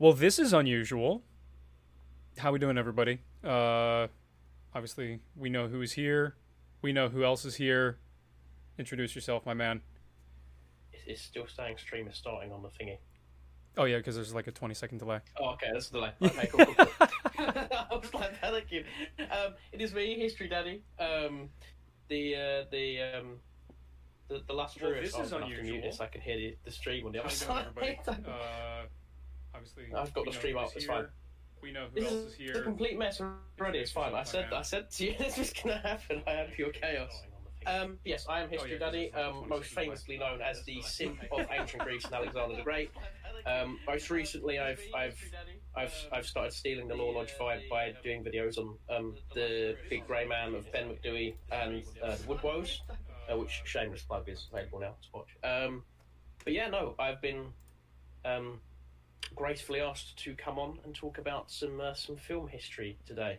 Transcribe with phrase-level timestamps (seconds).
[0.00, 1.22] Well, this is unusual.
[2.38, 3.18] How we doing, everybody?
[3.44, 4.06] Uh,
[4.74, 6.36] obviously, we know who's here.
[6.80, 7.98] We know who else is here.
[8.78, 9.82] Introduce yourself, my man.
[10.90, 12.96] It's- It's still saying stream is starting on the thingy.
[13.76, 15.20] Oh yeah, because there's like a 20 second delay.
[15.38, 16.12] Oh, okay, that's the delay.
[16.22, 16.96] Okay, cool, cool, cool.
[17.38, 18.84] I was like, thank you.
[19.18, 20.82] Um, it is me, History Daddy.
[20.98, 21.50] Um,
[22.08, 23.36] the uh, the um,
[24.28, 25.04] the, the last Well, Druid.
[25.04, 25.90] this is I'm gonna have to mute unusual.
[25.90, 27.46] this, I can hear the, the stream on the other you
[27.82, 28.24] doing, side.
[28.26, 28.86] Uh,
[29.54, 30.94] obviously, I've got the stream who's up, it's here.
[30.94, 31.06] fine.
[31.62, 32.62] We know who This else is is a here.
[32.62, 33.20] complete mess
[33.58, 33.80] already.
[33.80, 34.14] It's fine.
[34.14, 36.22] I said I said to you this was gonna happen.
[36.26, 37.12] I am pure chaos.
[37.66, 40.80] Um, yes, I am History Oh, yeah, 'cause Daddy, um, most famously known as the
[40.80, 42.90] simp of ancient Greece and Alexander the Great.
[43.46, 45.18] Um, most recently, I've I've
[45.74, 50.06] I've I've started stealing the Lore Lodge vibe by doing videos on um, the Big
[50.06, 52.82] Grey Man of Ben Macdui and uh, the Woodwoes,
[53.32, 55.28] uh, which shameless plug is available now to watch.
[55.42, 55.82] Um,
[56.44, 57.46] but yeah, no, I've been
[58.26, 58.60] um,
[59.34, 63.38] gracefully asked to come on and talk about some uh, some film history today,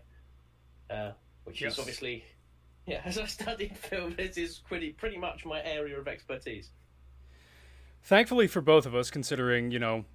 [0.90, 1.12] uh,
[1.44, 1.74] which Yes.
[1.74, 2.24] is obviously
[2.88, 3.02] yeah.
[3.06, 6.70] As I studied film, this is pretty pretty much my area of expertise.
[8.04, 10.06] Thankfully for both of us, considering you know,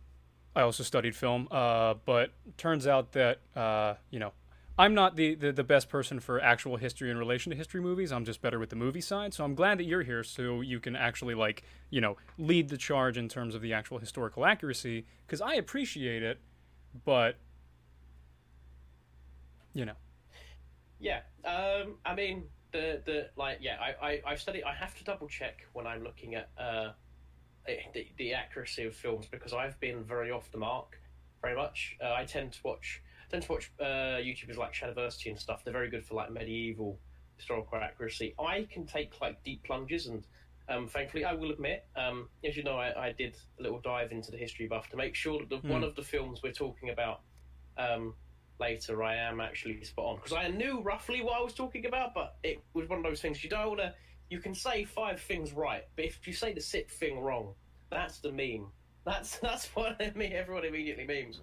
[0.55, 1.49] I also studied film.
[1.51, 4.33] Uh, but turns out that uh, you know,
[4.79, 8.13] I'm not the, the the best person for actual history in relation to history movies.
[8.13, 9.33] I'm just better with the movie side.
[9.33, 12.77] So I'm glad that you're here, so you can actually like you know lead the
[12.77, 16.41] charge in terms of the actual historical accuracy, because I appreciate it,
[17.05, 17.37] but
[19.73, 19.95] you know.
[20.99, 24.65] Yeah, um, I mean the the like yeah, I I I've studied.
[24.65, 26.93] I have to double check when I'm looking at uh
[27.67, 31.01] the, the accuracy of films because I've been very off the mark,
[31.43, 31.97] very much.
[32.03, 35.63] Uh, I tend to watch tend to watch uh, YouTubers like Shadiversity and stuff.
[35.65, 36.99] They're very good for like medieval
[37.37, 38.35] historical accuracy.
[38.39, 40.27] I can take like deep plunges and.
[40.69, 44.11] Um, thankfully, I will admit, um, as you know, I, I did a little dive
[44.11, 45.69] into the history buff to make sure that the, Hmm.
[45.69, 47.21] one of the films we're talking about
[47.79, 48.15] um,
[48.59, 52.15] later I am actually spot on because I knew roughly what I was talking about,
[52.15, 53.95] but it was one of those things you don't want to.
[54.29, 57.55] You can say five things right, but if you say the sixth thing wrong,
[57.89, 58.67] that's the meme.
[59.05, 60.33] That's that's what I mean.
[60.33, 61.39] Everyone immediately memes.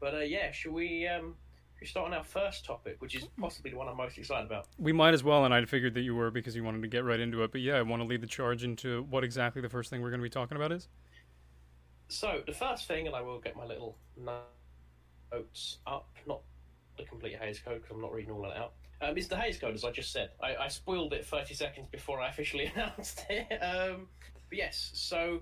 [0.00, 1.34] But uh, yeah, should we um,
[1.74, 4.46] should we start on our first topic, which is possibly the one I'm most excited
[4.46, 4.68] about?
[4.78, 7.04] We might as well, and I figured that you were because you wanted to get
[7.04, 7.52] right into it.
[7.52, 10.10] But yeah, I want to lead the charge into what exactly the first thing we're
[10.10, 10.88] going to be talking about is.
[12.08, 13.98] So the first thing, and I will get my little
[15.32, 16.40] notes up, not
[16.96, 18.72] the complete Hays Code because I'm not reading all that out.
[19.02, 20.30] Um, is the Hays Code, as I just said.
[20.42, 23.58] I, I spoiled it 30 seconds before I officially announced it.
[23.62, 24.08] Um,
[24.48, 25.40] but yes, so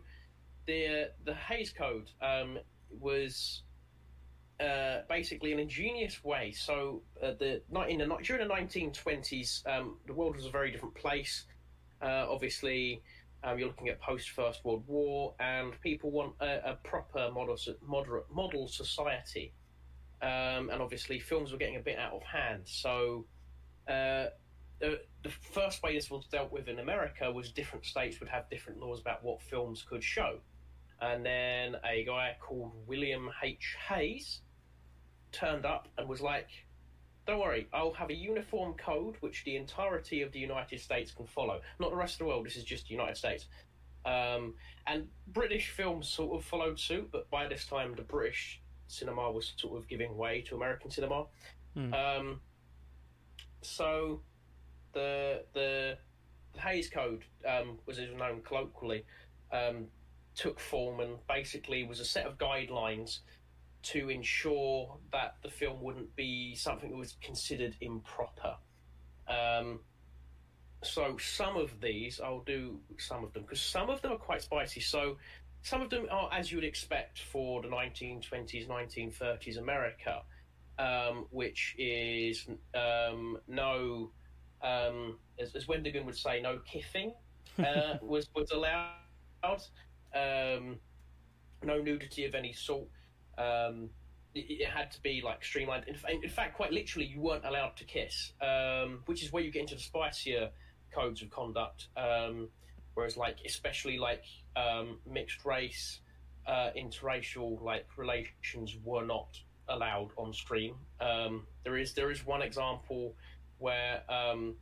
[0.67, 2.59] the uh, the Hays Code um,
[2.99, 3.63] was
[4.61, 6.53] uh, basically an ingenious way.
[6.53, 10.95] So uh, the in the during the 1920s, um, the world was a very different
[10.95, 11.45] place.
[12.01, 13.03] Uh, obviously,
[13.43, 17.57] um, you're looking at post First World War, and people want a, a proper model,
[17.87, 19.53] moderate model society.
[20.23, 22.63] Um, and obviously, films were getting a bit out of hand.
[22.65, 23.27] So,
[23.89, 24.27] uh,
[24.81, 28.49] the, the first way this was dealt with in America was different states would have
[28.51, 30.39] different laws about what films could show.
[31.01, 33.77] And then a guy called William H.
[33.89, 34.41] Hays
[35.35, 36.49] turned up and was like,
[37.27, 41.27] don't worry, I'll have a uniform code which the entirety of the United States can
[41.27, 41.61] follow.
[41.79, 43.47] Not the rest of the world, this is just the United States.
[44.05, 44.55] Um,
[44.87, 49.55] and British films sort of followed suit, but by this time the British cinema was
[49.57, 51.25] sort of giving way to American cinema.
[51.75, 51.95] Hmm.
[51.95, 52.41] Um,
[53.63, 54.21] so
[54.93, 55.97] the the
[56.59, 59.05] Hays Code, um, was as known colloquially,
[59.51, 59.87] um,
[60.37, 63.21] took form and basically was a set of guidelines
[63.85, 68.57] to ensure that the film wouldn't be something that was considered improper.
[69.29, 69.81] Um,
[70.83, 74.43] so some of these, I'll do some of them because some of them are quite
[74.43, 74.81] spicy.
[74.81, 75.17] So
[75.63, 80.23] some of them are as you would expect for the 1920s, 1930s America,
[80.79, 84.11] um, which is um, no,
[84.63, 87.13] um, as, as Wendigoon would say, no kiffing
[87.59, 89.63] uh, was was allowed.
[90.15, 90.79] Um,
[91.63, 92.87] no nudity of any sort.
[93.39, 93.91] Um,
[94.35, 95.85] it, it had to be like streamlined.
[95.87, 99.51] In, in fact, quite literally, you weren't allowed to kiss, um, which is where you
[99.51, 100.51] get into the spicier
[100.93, 101.89] codes of conduct.
[101.97, 102.49] Um,
[102.95, 104.25] whereas, like, especially like
[104.57, 106.01] um, mixed race,
[106.47, 109.29] uh, interracial like relations were not
[109.69, 110.75] allowed on screen.
[111.01, 113.15] Um, there is there is one example
[113.59, 114.57] where um,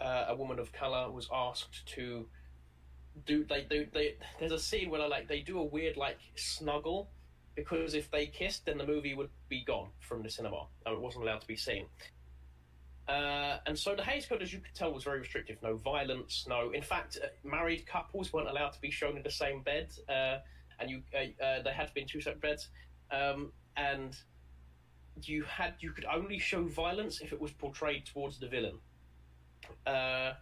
[0.00, 2.26] uh, a woman of color was asked to
[3.26, 7.10] do they they there's a scene where like they do a weird like snuggle
[7.54, 11.00] because if they kissed then the movie would be gone from the cinema and it
[11.00, 11.86] wasn't allowed to be seen
[13.08, 15.56] uh, and so the Hays Code, as you could tell, was very restrictive.
[15.62, 16.70] No violence, no.
[16.70, 20.38] In fact, uh, married couples weren't allowed to be shown in the same bed, uh,
[20.78, 22.68] and you uh, uh, they had to be in two separate beds,
[23.10, 24.16] um, and
[25.22, 28.78] you had you could only show violence if it was portrayed towards the villain.
[29.84, 30.34] Uh,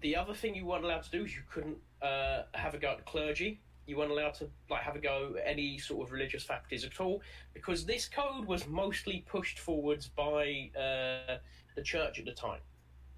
[0.00, 3.06] the other thing you weren't allowed to do is you couldn't have a go at
[3.06, 3.60] clergy.
[3.92, 6.98] You weren't allowed to like have a go at any sort of religious faculties at
[6.98, 7.20] all
[7.52, 11.36] because this code was mostly pushed forwards by uh,
[11.76, 12.60] the church at the time,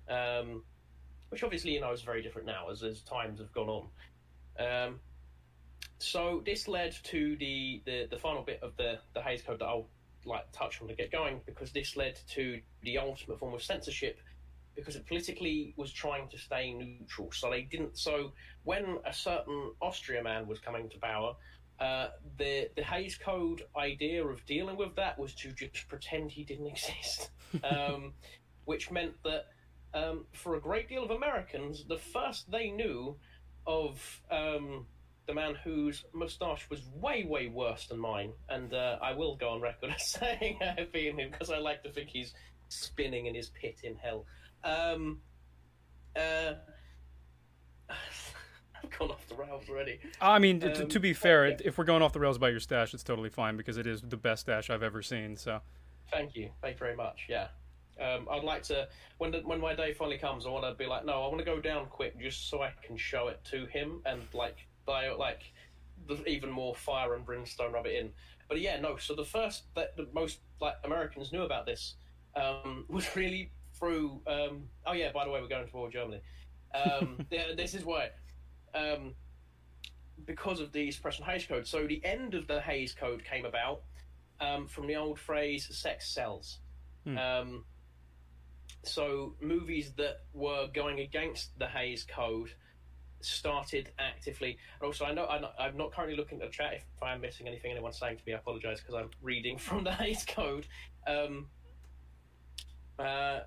[0.09, 0.65] um,
[1.29, 3.87] which obviously you know is very different now as as times have gone on.
[4.59, 5.01] Um,
[5.99, 9.67] so this led to the, the, the final bit of the, the Hays Code that
[9.67, 9.87] I'll
[10.25, 14.19] like touch on to get going because this led to the ultimate form of censorship
[14.75, 17.31] because it politically was trying to stay neutral.
[17.33, 17.99] So they didn't.
[17.99, 18.33] So
[18.65, 21.35] when a certain Austria man was coming to power,
[21.81, 26.45] uh, the the Hays Code idea of dealing with that was to just pretend he
[26.45, 27.31] didn't exist,
[27.65, 28.13] um,
[28.65, 29.47] which meant that
[29.95, 33.17] um, for a great deal of Americans, the first they knew
[33.67, 34.87] of um,
[35.27, 39.51] the man whose moustache was way, way worse than mine, and uh, I will go
[39.51, 42.35] on record as saying I've been him because I like to think he's
[42.69, 44.27] spinning in his pit in hell.
[44.65, 45.21] Um,
[46.17, 46.55] uh,
[47.91, 50.01] I've gone off the rails already.
[50.21, 51.57] I mean, Um, to be fair, yeah.
[51.65, 54.03] if we're going off the rails about your stash, it's totally fine because it is
[54.03, 55.37] the best stash I've ever seen.
[55.37, 55.61] So,
[56.11, 56.51] Thank you.
[56.61, 57.27] Thank you very much.
[57.29, 57.49] Yeah.
[58.01, 58.89] Um, I'd like to
[59.19, 61.39] when the, when my day finally comes, I want to be like, no, I want
[61.39, 65.09] to go down quick just so I can show it to him and like buy
[65.11, 65.43] like
[66.09, 68.11] the even more fire and brimstone rub it in.
[68.49, 68.97] But yeah, no.
[68.97, 71.95] So the first that the most like Americans knew about this
[72.37, 73.53] um, was really
[73.85, 74.21] through.
[74.27, 76.21] Um, oh yeah, by the way, we're going to war Germany.
[76.75, 77.19] Um,
[77.57, 78.11] this is why.
[78.75, 79.15] Um,
[80.25, 81.67] because of the suppression Hays Code.
[81.67, 83.83] So the end of the Hays Code came about
[84.41, 86.59] um, from the old phrase "sex sells."
[87.05, 87.19] Hmm.
[87.19, 87.65] Um,
[88.83, 92.51] so movies that were going against the Hays Code
[93.21, 94.59] started actively.
[94.81, 96.75] And also, I know I'm not, I'm not currently looking at the chat.
[96.75, 99.93] If I'm missing anything anyone's saying to me, I apologise because I'm reading from the
[99.93, 100.67] Hays Code.
[101.07, 101.47] Um,
[102.99, 103.41] uh,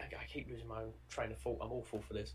[0.00, 1.58] I, I keep losing my own train of thought.
[1.60, 2.34] I'm awful for this.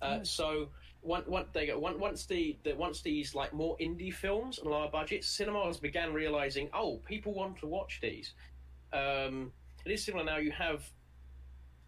[0.00, 0.68] Uh, so
[1.02, 4.70] once once they go once once the, the once these like more indie films and
[4.70, 8.34] lower budgets, cinemas began realizing, oh, people want to watch these.
[8.92, 9.52] Um,
[9.84, 10.36] it is similar now.
[10.38, 10.88] You have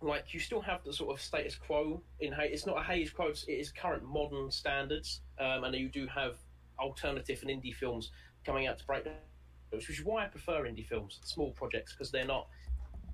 [0.03, 2.51] like you still have the sort of status quo in Hays.
[2.53, 3.29] It's not a Hays quo.
[3.29, 6.37] It's, it is current modern standards, um, and you do have
[6.79, 8.11] alternative and indie films
[8.45, 12.11] coming out to break those, which is why I prefer indie films, small projects, because
[12.11, 12.49] they're not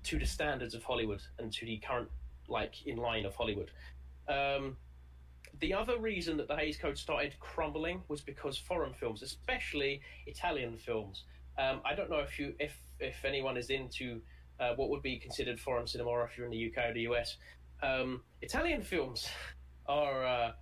[0.06, 2.08] to the standards of Hollywood and to the current
[2.48, 3.70] like in line of Hollywood.
[4.28, 4.76] Um,
[5.60, 10.76] the other reason that the Hays Code started crumbling was because foreign films, especially Italian
[10.76, 11.24] films.
[11.58, 14.20] Um, I don't know if you if if anyone is into
[14.60, 17.02] uh, what would be considered foreign cinema, or if you're in the UK or the
[17.02, 17.36] US.
[17.82, 19.28] Um, Italian films
[19.86, 20.52] are uh,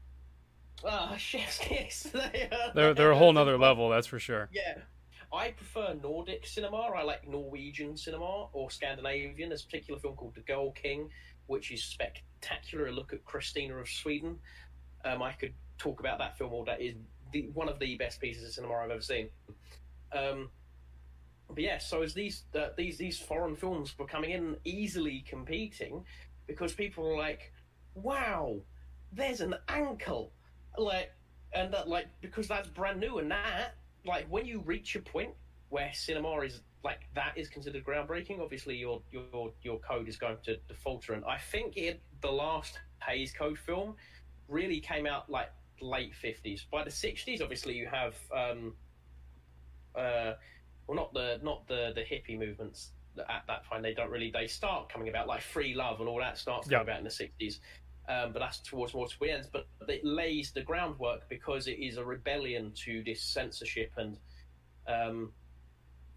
[0.84, 2.02] ah chef's kiss.
[2.12, 4.48] they are, they're they're a whole nother level, that's for sure.
[4.52, 4.78] yeah.
[5.32, 6.76] I prefer Nordic cinema.
[6.76, 9.50] I like Norwegian cinema or Scandinavian.
[9.50, 11.08] There's a particular film called The Girl King,
[11.46, 12.86] which is spectacular.
[12.86, 14.38] A look at Christina of Sweden.
[15.04, 16.76] Um, I could talk about that film all day.
[16.80, 16.96] Is
[17.32, 19.28] the one of the best pieces of cinema I've ever seen.
[20.12, 20.50] Um,
[21.48, 26.04] but yeah, so as these uh, these these foreign films were coming in easily competing,
[26.46, 27.52] because people were like,
[27.94, 28.60] "Wow,
[29.12, 30.32] there's an ankle,"
[30.76, 31.12] like,
[31.52, 33.74] and that like because that's brand new and that
[34.04, 35.30] like when you reach a point
[35.68, 40.38] where cinema is like that is considered groundbreaking, obviously your your your code is going
[40.44, 41.12] to, to falter.
[41.12, 43.96] And I think it the last Hays Code film
[44.48, 46.66] really came out like late fifties.
[46.70, 48.74] By the sixties, obviously you have um,
[49.94, 50.32] uh,
[50.86, 53.82] well not the not the the hippie movements at that time.
[53.82, 56.78] They don't really they start coming about like free love and all that starts coming
[56.78, 56.82] Yeah.
[56.92, 57.60] about in the sixties.
[58.10, 59.48] Um, but that's towards more towards the end.
[59.52, 64.16] But it lays the groundwork because it is a rebellion to this censorship and
[64.88, 65.32] um,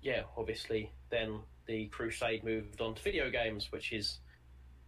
[0.01, 4.19] yeah, obviously, then the crusade moved on to video games, which is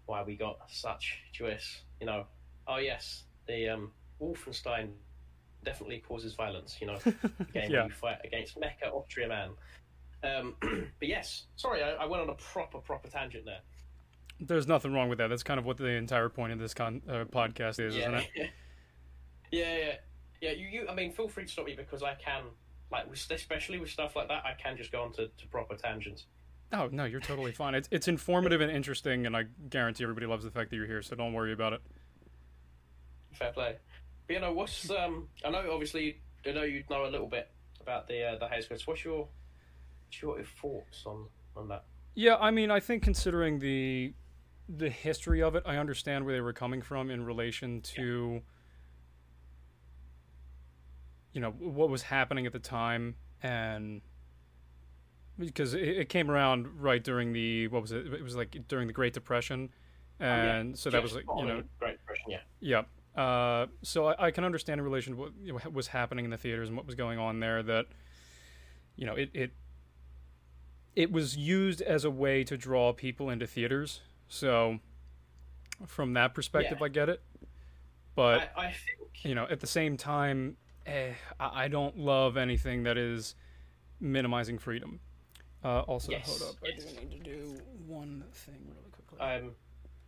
[0.08, 2.26] why we got such joyous, you know.
[2.68, 4.90] Oh yes, the um, Wolfenstein
[5.64, 6.98] definitely causes violence, you know.
[7.04, 7.86] the game Yeah.
[7.86, 9.50] you fight against Mecha Austria Man.
[10.24, 10.56] Um,
[11.00, 13.62] but yes, sorry, I, I went on a proper, proper tangent there.
[14.40, 15.28] There's nothing wrong with that.
[15.28, 18.20] That's kind of what the entire point of this con- uh, podcast is, isn't yeah.
[18.20, 18.30] it?
[19.52, 19.94] yeah, yeah,
[20.42, 20.52] yeah.
[20.52, 22.44] You, you, I mean, feel free to stop me because I can,
[22.92, 25.76] like, with, especially with stuff like that, I can just go on to, to proper
[25.76, 26.26] tangents.
[26.74, 27.76] Oh no, you're totally fine.
[27.76, 31.02] It's it's informative and interesting, and I guarantee everybody loves the fact that you're here.
[31.02, 31.82] So don't worry about it.
[33.34, 33.76] Fair play.
[34.28, 35.28] But you know, what's um?
[35.46, 37.50] I know obviously, I know you know a little bit
[37.82, 38.68] about the uh, the Hays.
[38.86, 39.28] What's your
[40.08, 41.86] what's your thoughts on on that?
[42.16, 44.14] Yeah, I mean, I think considering the
[44.68, 48.42] the history of it, I understand where they were coming from in relation to
[51.34, 54.02] you know what was happening at the time and
[55.38, 58.08] because it, it came around right during the what was it?
[58.08, 59.70] It was like during the great depression
[60.20, 60.76] and oh, yeah.
[60.76, 62.40] so that was like you know great depression yeah.
[62.62, 62.82] Yeah
[63.22, 66.32] uh, so I, I, can understand in relation to what you know, was happening in
[66.32, 67.86] the theaters and what was going on there that
[68.98, 69.52] you know it, it
[70.96, 74.80] it was used as a way to draw people into theaters so
[75.86, 76.86] from that perspective yeah.
[76.86, 77.22] i get it
[78.16, 82.38] but I, I, think you know at the same time eh, I, I don't love
[82.38, 83.36] anything that is
[84.00, 85.00] minimizing freedom
[85.64, 86.26] uh, also yes.
[86.28, 86.86] hold up yes.
[86.86, 89.56] i do need to do one thing really quickly um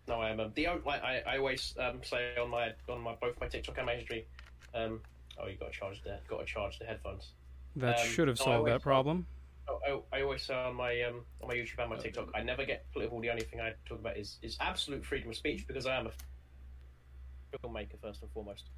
[0.07, 0.39] no, I am.
[0.39, 3.77] Um, the like I, I always um, say on my on my both my TikTok
[3.77, 4.25] and my history.
[4.73, 5.01] Um,
[5.41, 7.31] oh, you got to charge the got to charge the headphones.
[7.75, 9.27] That um, should have solved that problem.
[9.69, 12.41] Oh, I, I, always say on my um, on my YouTube and my TikTok, I
[12.41, 13.19] never get political.
[13.19, 16.07] The only thing I talk about is is absolute freedom of speech because I am
[16.07, 18.69] a filmmaker first and foremost.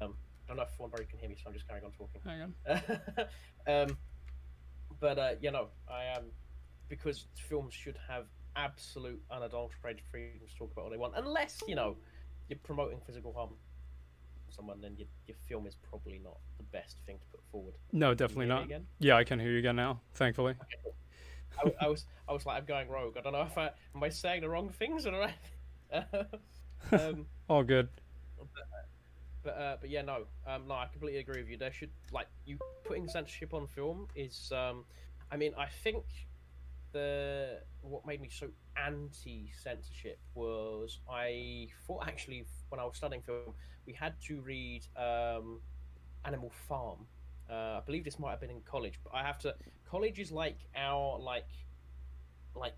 [0.00, 0.14] Um,
[0.44, 2.20] I don't know if one very can hear me, so I'm just carrying on talking.
[2.24, 3.20] Hang on.
[3.90, 3.96] um,
[5.00, 6.24] but uh, you know, I am
[6.88, 8.26] because films should have
[8.56, 11.96] absolute unadulterated freedom to talk about what they want, unless you know
[12.48, 13.67] you're promoting physical harm to
[14.50, 14.80] someone.
[14.80, 17.74] Then your, your film is probably not the best thing to put forward.
[17.92, 18.68] No, definitely not.
[18.98, 20.00] Yeah, I can hear you again now.
[20.14, 20.52] Thankfully.
[20.52, 21.74] Okay.
[21.80, 23.16] I, I, was I was like I'm going rogue.
[23.16, 25.34] I don't know if I am I saying the wrong things or right.
[26.92, 27.88] um, All good.
[29.42, 31.56] But uh, but yeah, no, um, no, I completely agree with you.
[31.56, 34.84] There should like you putting censorship on film is, um,
[35.30, 36.04] I mean, I think
[36.92, 43.22] the what made me so anti censorship was I thought actually when I was studying
[43.22, 43.54] film
[43.86, 45.60] we had to read um,
[46.24, 47.06] Animal Farm.
[47.50, 49.54] Uh, I believe this might have been in college, but I have to.
[49.90, 51.48] College is like our like
[52.54, 52.76] like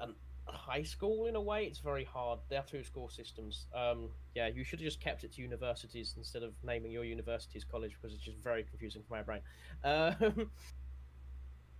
[0.00, 0.08] a
[0.52, 1.64] high school in a way.
[1.64, 2.40] It's very hard.
[2.48, 3.66] They have two school systems.
[3.74, 7.64] Um, yeah, you should have just kept it to universities instead of naming your universities
[7.64, 9.40] college because it's just very confusing for my brain.
[9.84, 10.50] Um,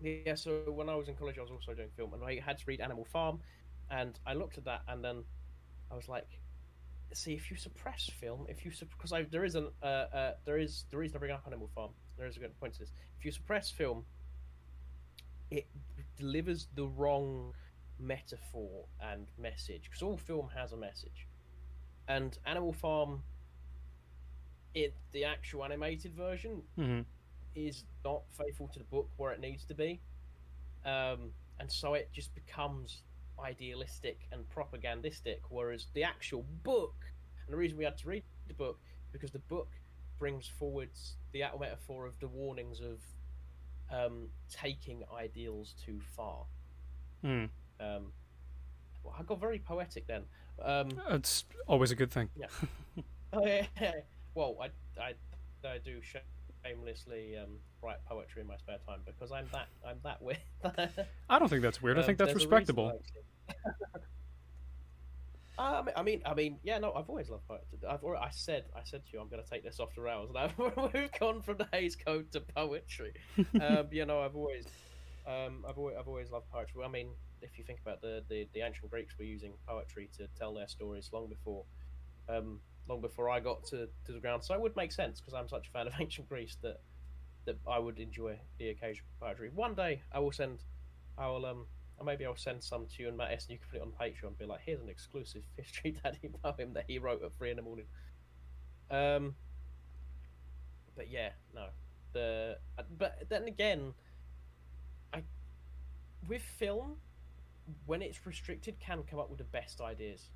[0.01, 2.59] yeah, so when I was in college, I was also doing film, and I had
[2.59, 3.41] to read Animal Farm,
[3.91, 5.25] and I looked at that, and then
[5.91, 6.41] I was like,
[7.13, 10.59] "See, if you suppress film, if you because I there is an uh, uh, there
[10.59, 12.93] is the reason I bring up Animal Farm, there is a good point to this.
[13.19, 14.05] If you suppress film,
[15.51, 15.67] it
[16.17, 17.55] delivers the wrong
[17.99, 21.27] metaphor and message because all film has a message,
[22.07, 23.23] and Animal Farm,
[24.75, 27.01] it the actual animated version." Mm-hmm
[27.67, 30.01] is not faithful to the book where it needs to be,
[30.85, 33.03] um, and so it just becomes
[33.43, 35.41] idealistic and propagandistic.
[35.49, 36.95] Whereas the actual book,
[37.47, 38.79] and the reason we had to read the book
[39.13, 39.69] because the book
[40.19, 42.99] brings forwards the metaphor of the warnings of
[43.91, 46.45] um, taking ideals too far.
[47.25, 47.49] Mm.
[47.81, 48.13] Um,
[49.03, 50.23] well, I got very poetic then.
[50.63, 52.29] Um, it's always a good thing.
[52.37, 52.47] Yeah.
[53.33, 53.47] oh,
[53.81, 53.93] yeah.
[54.35, 54.67] Well, I,
[55.03, 55.15] I,
[55.67, 56.01] I do
[56.69, 60.39] shamelessly um, write poetry in my spare time because I'm that I'm that weird.
[61.31, 61.99] I don't think that's weird.
[61.99, 63.01] I think that's respectable.
[65.59, 67.79] Um, I mean, I mean, yeah, no, I've always loved poetry.
[67.89, 70.03] I've already, I said, I said to you, I'm going to take this off the
[70.03, 73.13] rails, and I've, we've gone from the Hays Code to poetry.
[73.61, 74.67] um, you know, I've always,
[75.27, 76.83] um, I've always, I've always loved poetry.
[76.85, 77.09] I mean,
[77.43, 80.69] if you think about the, the, the ancient Greeks were using poetry to tell their
[80.69, 81.65] stories long before,
[82.29, 84.45] um, long before I got to, to the ground.
[84.45, 86.81] So it would make sense because I'm such a fan of ancient Greece that
[87.45, 89.51] that I would enjoy the occasional poetry.
[89.55, 90.59] One day I will send,
[91.17, 91.65] I will um,
[92.05, 93.93] maybe I'll send some to you and Matt S, and you can put it on
[93.93, 94.29] Patreon.
[94.29, 97.57] And be like, here's an exclusive History Daddy poem that he wrote at three in
[97.57, 97.87] the morning.
[98.91, 99.35] Um,
[100.97, 101.69] but yeah, no,
[102.13, 102.59] the
[102.99, 103.95] but then again,
[105.13, 105.23] I
[106.29, 106.97] with film
[107.87, 110.31] when it's restricted can come up with the best ideas.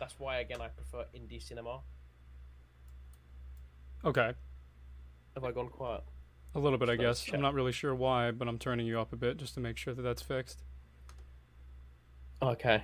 [0.00, 1.80] That's why again I prefer indie cinema.
[4.04, 4.32] Okay.
[5.34, 6.02] Have I gone quiet?
[6.54, 7.26] A little bit, I guess.
[7.32, 9.76] I'm not really sure why, but I'm turning you up a bit just to make
[9.76, 10.64] sure that that's fixed.
[12.42, 12.82] Okay.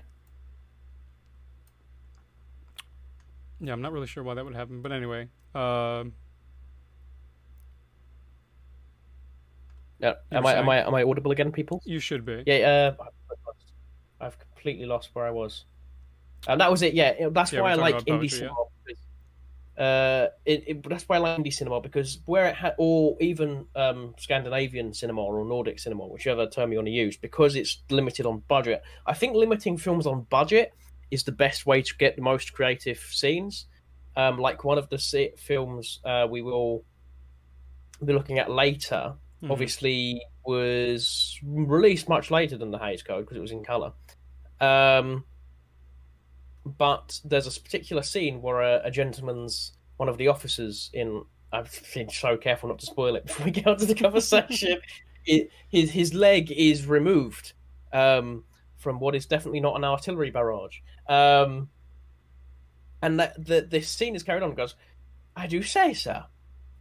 [3.61, 5.29] Yeah, I'm not really sure why that would happen, but anyway.
[5.55, 6.05] Uh,
[9.99, 11.83] yeah, am I am I am I audible again, people?
[11.87, 12.45] You should be.
[12.47, 13.05] Yeah, uh,
[14.21, 15.65] I've completely lost where I was.
[16.47, 16.95] And that was it.
[16.95, 18.55] Yeah, that's yeah, why I like indie cinema.
[19.77, 19.85] Yeah.
[19.85, 23.67] uh, it, it, that's why I like indie cinema because where it had, or even
[23.75, 28.27] um, Scandinavian cinema or Nordic cinema, whichever term you want to use, because it's limited
[28.27, 28.83] on budget.
[29.07, 30.73] I think limiting films on budget
[31.11, 33.67] is the best way to get the most creative scenes.
[34.17, 36.85] Um, like one of the films uh, we will
[38.05, 39.51] be looking at later, mm-hmm.
[39.51, 43.93] obviously was released much later than the Hays Code because it was in color.
[44.61, 45.25] Um,
[46.67, 51.81] but there's a particular scene where a, a gentleman's one of the officers in I've
[51.95, 54.79] been so careful not to spoil it before we get onto the conversation.
[55.27, 57.53] it, his his leg is removed
[57.93, 58.45] um,
[58.77, 60.79] from what is definitely not an artillery barrage.
[61.09, 61.69] Um,
[63.03, 64.55] and that the this scene is carried on.
[64.55, 64.75] Goes,
[65.37, 66.25] I do say, sir.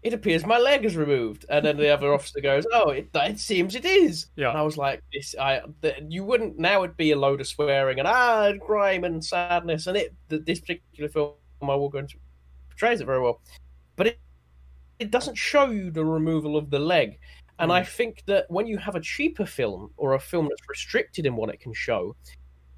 [0.06, 3.40] It appears my leg is removed, and then the other officer goes, "Oh, it, it
[3.40, 4.50] seems it is." Yeah.
[4.50, 6.84] And I was like, "This, I, the, you wouldn't now.
[6.84, 10.14] It'd be a load of swearing and ah, crime and sadness, and it.
[10.28, 12.18] The, this particular film, I will go into
[12.70, 13.42] portrays it very well,
[13.96, 14.20] but it
[15.00, 17.18] it doesn't show you the removal of the leg.
[17.58, 21.26] And I think that when you have a cheaper film or a film that's restricted
[21.26, 22.16] in what it can show,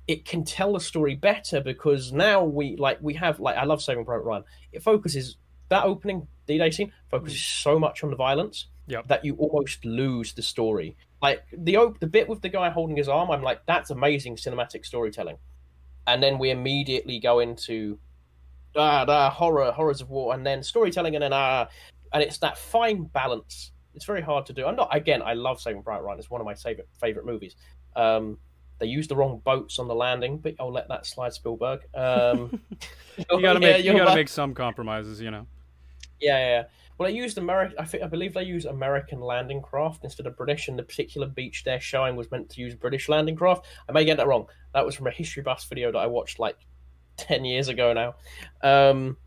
[0.08, 3.82] it can tell the story better because now we like we have like I love
[3.82, 4.44] Saving Private Ryan.
[4.72, 5.36] It focuses
[5.70, 9.08] that opening D-Day scene focuses so much on the violence Yep.
[9.10, 10.96] that you almost lose the story.
[11.22, 14.38] Like the op- the bit with the guy holding his arm, I'm like, that's amazing
[14.38, 15.38] cinematic storytelling.
[16.08, 18.00] And then we immediately go into
[18.78, 21.68] ah, ah horror, horrors of war, and then storytelling, and then ah,
[22.14, 23.72] and it's that fine balance.
[23.94, 24.66] It's very hard to do.
[24.66, 25.22] I'm not again.
[25.22, 26.20] I love Saving Private Ryan.
[26.20, 27.58] It's one of my favorite favorite movies.
[27.98, 28.38] Um,
[28.80, 31.82] they used the wrong boats on the landing, but I'll let that slide, Spielberg.
[31.94, 32.62] Um,
[33.18, 34.16] You gotta make you you're gotta right.
[34.16, 35.48] make some compromises, you know.
[36.20, 36.48] Yeah, yeah.
[36.48, 36.64] yeah.
[36.98, 37.78] Well, they used American.
[37.78, 41.28] I think I believe they used American landing craft instead of British, and the particular
[41.28, 43.66] beach they're showing was meant to use British landing craft.
[43.88, 44.48] I may get that wrong.
[44.74, 46.58] That was from a history buffs video that I watched like
[47.18, 48.16] ten years ago now.
[48.68, 49.18] Um,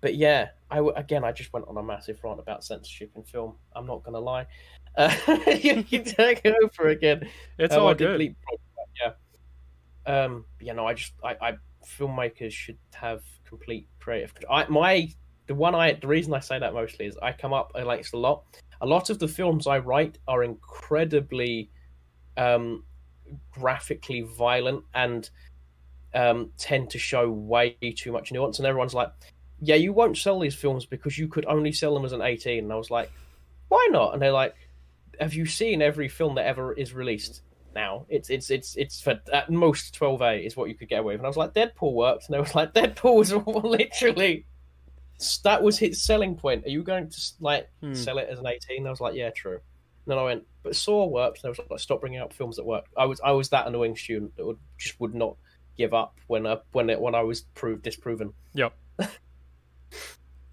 [0.00, 3.56] but yeah, I again I just went on a massive rant about censorship in film.
[3.76, 4.46] I'm not gonna lie.
[4.96, 5.14] Uh,
[5.60, 7.28] you can take it over again.
[7.58, 8.18] It's Um, all I good.
[8.18, 8.36] bleep-
[9.02, 9.12] Yeah.
[10.06, 10.46] Um.
[10.58, 11.52] You know, I just I, I
[11.86, 14.32] filmmakers should have complete creative.
[14.48, 15.10] I my
[15.48, 18.16] the one I the reason I say that mostly is I come up it's a
[18.16, 18.44] lot.
[18.80, 21.70] A lot of the films I write are incredibly
[22.36, 22.84] um
[23.50, 25.28] graphically violent and
[26.14, 29.12] um tend to show way too much nuance and everyone's like
[29.60, 32.64] yeah you won't sell these films because you could only sell them as an 18
[32.64, 33.10] and i was like
[33.68, 34.12] why not?
[34.12, 34.54] And they're like
[35.20, 37.42] have you seen every film that ever is released
[37.74, 38.06] now?
[38.08, 41.20] It's it's it's it's for at most 12a is what you could get away with.
[41.20, 44.46] And i was like deadpool worked and they was like deadpool was literally
[45.44, 47.94] that was his selling point are you going to like Hmm.
[47.94, 49.60] sell it as an 18 i was like yeah true and
[50.06, 52.64] then i went but saw worked and i was like stop bringing up films that
[52.64, 55.36] work i was i was that annoying student that would just would not
[55.76, 58.72] give up when uh, when it when i was proved disproven Yep.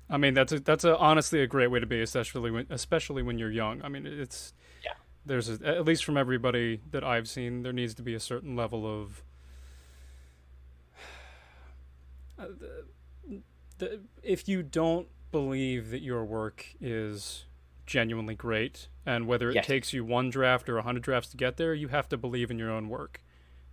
[0.10, 3.24] I mean that's a, that's a, honestly a great way to be, especially when especially
[3.24, 3.82] when you're young.
[3.84, 4.92] I mean it's Yeah.
[5.26, 8.56] There's a, at least from everybody that I've seen, there needs to be a certain
[8.56, 9.24] level of.
[12.38, 12.86] Uh, the,
[13.78, 17.46] the, if you don't believe that your work is
[17.86, 19.66] genuinely great, and whether it Yes.
[19.68, 22.50] takes you one draft or a hundred drafts to get there, you have to believe
[22.50, 23.22] in your own work,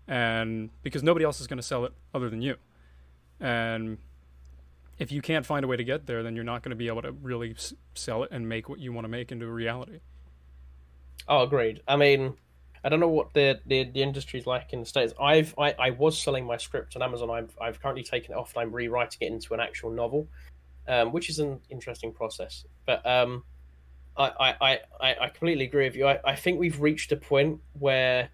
[0.06, 2.56] and because nobody else is going to sell it other than you,
[3.40, 3.98] and
[4.98, 6.88] if you can't find a way to get there, then you're not going to be
[6.88, 9.50] able to really s- sell it and make what you want to make into a
[9.50, 10.00] reality.
[11.28, 11.80] Oh, agreed.
[11.88, 12.34] I mean,
[12.84, 15.12] I don't know what the the, the industry's like in the states.
[15.20, 17.30] I've I, I was selling my script on Amazon.
[17.30, 20.28] I've I've currently taken it off and I'm rewriting it into an actual novel,
[20.88, 22.64] um, which is an interesting process.
[22.86, 23.44] But um,
[24.16, 26.06] I, I, I, I completely agree with you.
[26.06, 28.28] I, I think we've reached a point where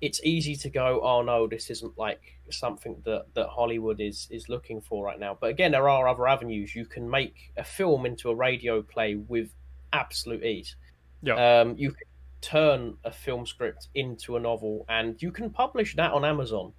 [0.00, 4.48] it's easy to go, oh no, this isn't like something that, that Hollywood is is
[4.48, 5.36] looking for right now.
[5.38, 6.74] But again, there are other avenues.
[6.74, 9.50] You can make a film into a radio play with
[9.92, 10.76] absolute ease.
[11.22, 11.60] Yeah.
[11.60, 12.06] Um, you can
[12.40, 16.72] turn a film script into a novel, and you can publish that on Amazon.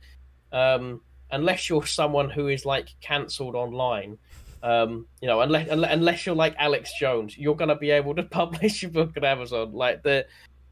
[0.51, 4.17] Um, unless you're someone who is like cancelled online,
[4.61, 8.83] um, you know, unless unless you're like Alex Jones, you're gonna be able to publish
[8.83, 9.73] your book on Amazon.
[9.73, 10.25] Like the,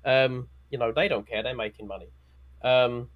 [0.06, 2.10] um, you know, they don't care; they're making money.
[2.62, 3.10] Um,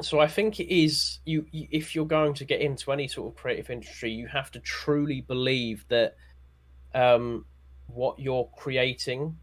[0.00, 1.66] so I think it is you, you.
[1.70, 5.22] If you're going to get into any sort of creative industry, you have to truly
[5.22, 6.16] believe that
[6.94, 7.44] um,
[7.86, 9.36] what you're creating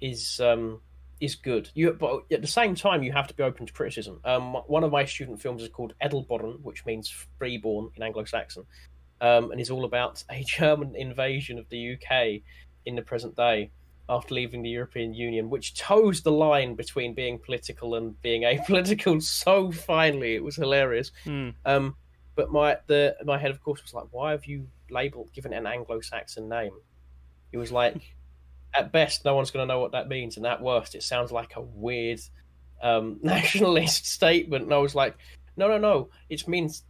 [0.00, 0.80] is um,
[1.20, 1.70] is good.
[1.74, 4.20] You, but at the same time, you have to be open to criticism.
[4.24, 8.64] Um, one of my student films is called Edelborn, which means freeborn in Anglo-Saxon,
[9.20, 12.42] um, and is all about a German invasion of the UK
[12.86, 13.70] in the present day
[14.08, 19.22] after leaving the European Union, which toes the line between being political and being apolitical
[19.22, 20.34] so finely.
[20.34, 21.12] It was hilarious.
[21.24, 21.50] Hmm.
[21.64, 21.96] Um,
[22.34, 25.66] but my the my head, of course, was like, "Why have you labeled given an
[25.66, 26.72] Anglo-Saxon name?"
[27.52, 28.14] It was like,
[28.74, 31.32] "At best, no one's going to know what that means, and at worst, it sounds
[31.32, 32.20] like a weird
[32.82, 35.16] um, nationalist statement." And I was like,
[35.56, 36.10] "No, no, no.
[36.28, 36.84] It means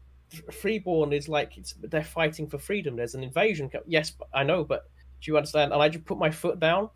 [0.53, 2.97] freeborn is like it's, they're fighting for freedom.
[2.97, 3.71] There's an invasion.
[3.87, 4.85] Yes, I know, but
[5.21, 6.91] do you understand?" And I just put my foot down,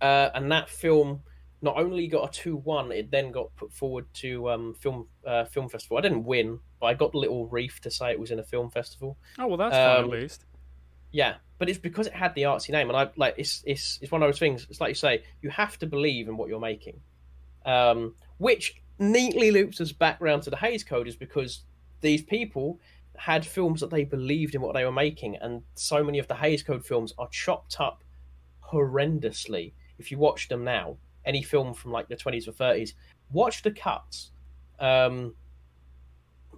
[0.00, 1.22] uh, and that film
[1.64, 5.68] not only got a two-one, it then got put forward to um, film uh, film
[5.68, 5.96] festival.
[5.96, 8.44] I didn't win, but I got the little reef to say it was in a
[8.44, 9.16] film festival.
[9.38, 10.44] Oh well, that's fun Um, at least.
[11.14, 14.10] Yeah, but it's because it had the artsy name, and I like it's it's it's
[14.10, 14.66] one of those things.
[14.68, 16.98] It's like you say, you have to believe in what you're making,
[17.64, 21.62] um, which neatly loops us back round to the Hays Code, is because
[22.00, 22.80] these people
[23.14, 26.34] had films that they believed in what they were making, and so many of the
[26.34, 28.02] Hays Code films are chopped up
[28.72, 29.72] horrendously.
[30.00, 32.94] If you watch them now, any film from like the 20s or 30s,
[33.30, 34.32] watch the cuts.
[34.80, 35.36] Um,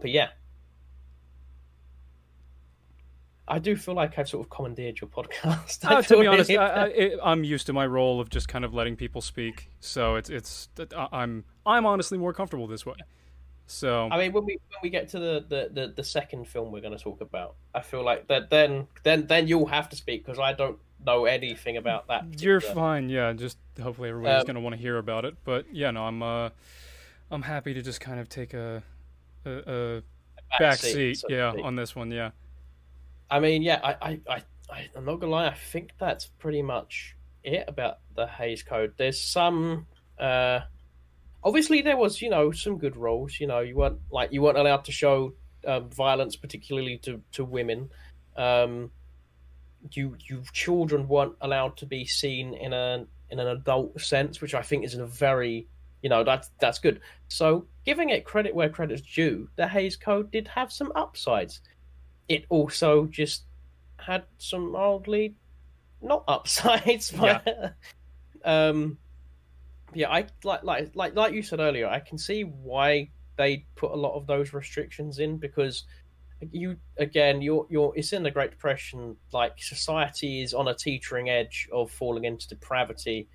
[0.01, 0.29] but yeah,
[3.48, 5.85] I do feel like I've sort of commandeered your podcast.
[5.88, 8.96] Uh, to be honest, I, am used to my role of just kind of letting
[8.96, 10.68] people speak, so it's it's
[11.12, 12.96] I'm I'm honestly more comfortable this way.
[13.66, 16.72] So I mean, when we when we get to the the, the, the second film
[16.72, 19.96] we're going to talk about, I feel like that then then then you'll have to
[19.96, 22.40] speak because I don't know anything about that.
[22.40, 23.32] You're fine, yeah.
[23.32, 25.37] Just hopefully everybody's um, going to want to hear about it.
[25.44, 26.50] But yeah, no, I'm uh
[27.30, 28.82] I'm happy to just kind of take a
[29.44, 30.02] a, a
[30.50, 32.30] back, back seat, seat so yeah, on this one, yeah.
[33.30, 35.46] I mean, yeah, I, I, I, I'm not gonna lie.
[35.46, 38.94] I think that's pretty much it about the Hays Code.
[38.96, 39.86] There's some,
[40.18, 40.60] uh,
[41.42, 43.38] obviously there was, you know, some good rules.
[43.40, 45.34] You know, you weren't like you weren't allowed to show
[45.66, 47.90] um, violence, particularly to to women.
[48.36, 48.90] Um,
[49.92, 54.54] you you children weren't allowed to be seen in a in an adult sense, which
[54.54, 55.66] I think is a very
[56.02, 57.00] you know that's that's good.
[57.28, 61.60] So giving it credit where credit's due, the Hays Code did have some upsides
[62.28, 63.44] it also just
[63.98, 65.34] had some mildly
[66.02, 67.70] not upsides, but yeah.
[68.68, 68.98] um,
[69.94, 73.92] yeah, I like like like like you said earlier, I can see why they put
[73.92, 75.84] a lot of those restrictions in because
[76.52, 81.30] you again you're you're it's in the Great Depression, like society is on a teetering
[81.30, 83.28] edge of falling into depravity.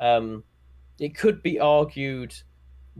[0.00, 0.42] Um,
[0.98, 2.34] it could be argued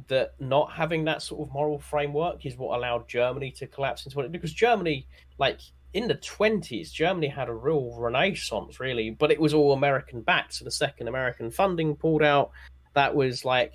[0.08, 4.20] that not having that sort of moral framework is what allowed Germany to collapse into
[4.20, 4.32] it.
[4.32, 5.06] Because Germany
[5.38, 5.60] like
[5.92, 9.10] in the 20s germany had a real renaissance really.
[9.10, 10.54] But it was all american backed.
[10.54, 12.50] So the second american funding pulled out
[12.94, 13.72] that was like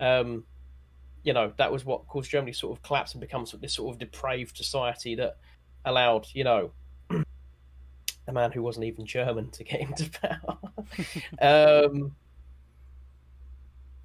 [0.00, 0.44] um
[1.22, 3.98] you know that was what caused germany sort of collapse and become this sort of
[3.98, 5.36] depraved society that
[5.84, 6.70] allowed you know
[7.10, 10.58] a man who wasn't even german to get into power.
[11.40, 12.14] Um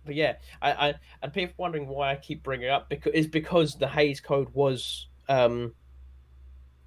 [0.05, 3.27] but yeah I, I and people wondering why i keep bringing it up because is
[3.27, 5.73] because the Hays code was um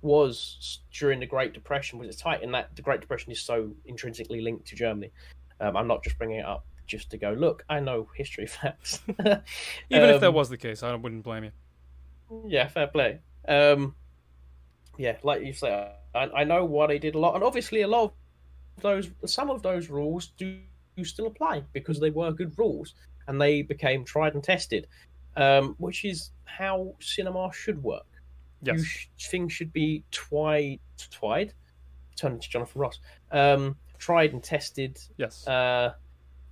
[0.00, 3.70] was during the Great Depression was it tight in that the Great Depression is so
[3.84, 5.10] intrinsically linked to Germany.
[5.60, 7.64] Um, I'm not just bringing it up just to go look.
[7.68, 9.00] I know history facts.
[9.10, 11.52] Even um, if that um, was the case, I wouldn't blame you.
[12.46, 13.18] Yeah, fair play.
[13.46, 13.94] Um,
[14.96, 17.88] yeah, like you say, I, I know why they did a lot, and obviously a
[17.88, 18.12] lot of
[18.82, 20.58] those, some of those rules do,
[21.04, 22.94] still apply because they were good rules
[23.26, 24.86] and they became tried and tested,
[25.36, 28.06] um, which is how cinema should work.
[28.62, 28.78] Yes.
[28.78, 30.80] You sh- things should be twied,
[31.10, 31.52] twied,
[32.16, 32.98] turning to Jonathan Ross,
[33.30, 34.98] um, tried and tested.
[35.16, 35.46] Yes.
[35.46, 35.92] Uh,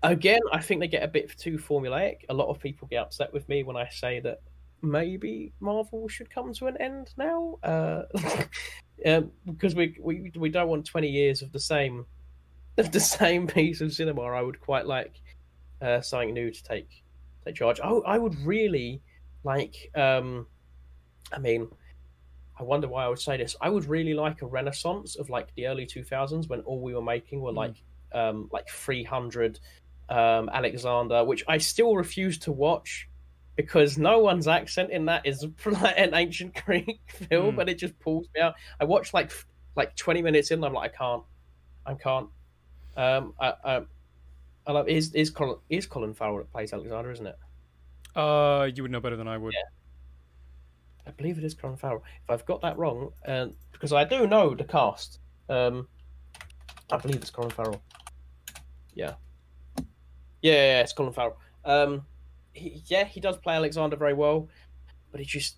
[0.02, 2.18] again, I think they get a bit too formulaic.
[2.28, 4.40] A lot of people get upset with me when I say that
[4.82, 8.02] maybe Marvel should come to an end now, uh,
[9.06, 12.06] um, because we, we we don't want twenty years of the same
[12.78, 14.22] of the same piece of cinema.
[14.22, 15.20] I would quite like
[15.80, 17.02] uh, something new to take
[17.44, 17.80] take charge.
[17.82, 19.02] Oh, I would really
[19.44, 19.90] like.
[19.94, 20.46] Um,
[21.32, 21.68] I mean,
[22.58, 23.56] I wonder why I would say this.
[23.60, 27.02] I would really like a renaissance of like the early 2000s when all we were
[27.02, 27.58] making were hmm.
[27.58, 27.74] like
[28.14, 28.30] mm.
[28.30, 29.58] um like 300
[30.08, 33.08] um Alexander, which I still refuse to watch
[33.56, 37.60] because no one's accent in that is like an ancient Greek film, mm.
[37.60, 38.54] and it just pulls me out.
[38.80, 39.32] I watched like
[39.74, 41.22] like 20 minutes in, I'm like, I can't,
[41.84, 42.28] I can't.
[42.96, 43.80] Um, I, I,
[44.66, 47.38] I love is is Colin is Colin Farrell that plays Alexander, isn't it?
[48.14, 49.52] Uh, you would know better than I would.
[49.52, 49.60] Yeah.
[51.06, 52.02] I believe it is Colin Farrell.
[52.24, 55.86] If I've got that wrong, uh, because I do know the cast, um,
[56.90, 57.80] I believe it's Colin Farrell.
[58.94, 59.14] Yeah.
[60.42, 61.38] Yeah, yeah, it's Colin Farrell.
[61.64, 62.04] Um,
[62.52, 64.48] he, yeah, he does play Alexander very well,
[65.12, 65.56] but he just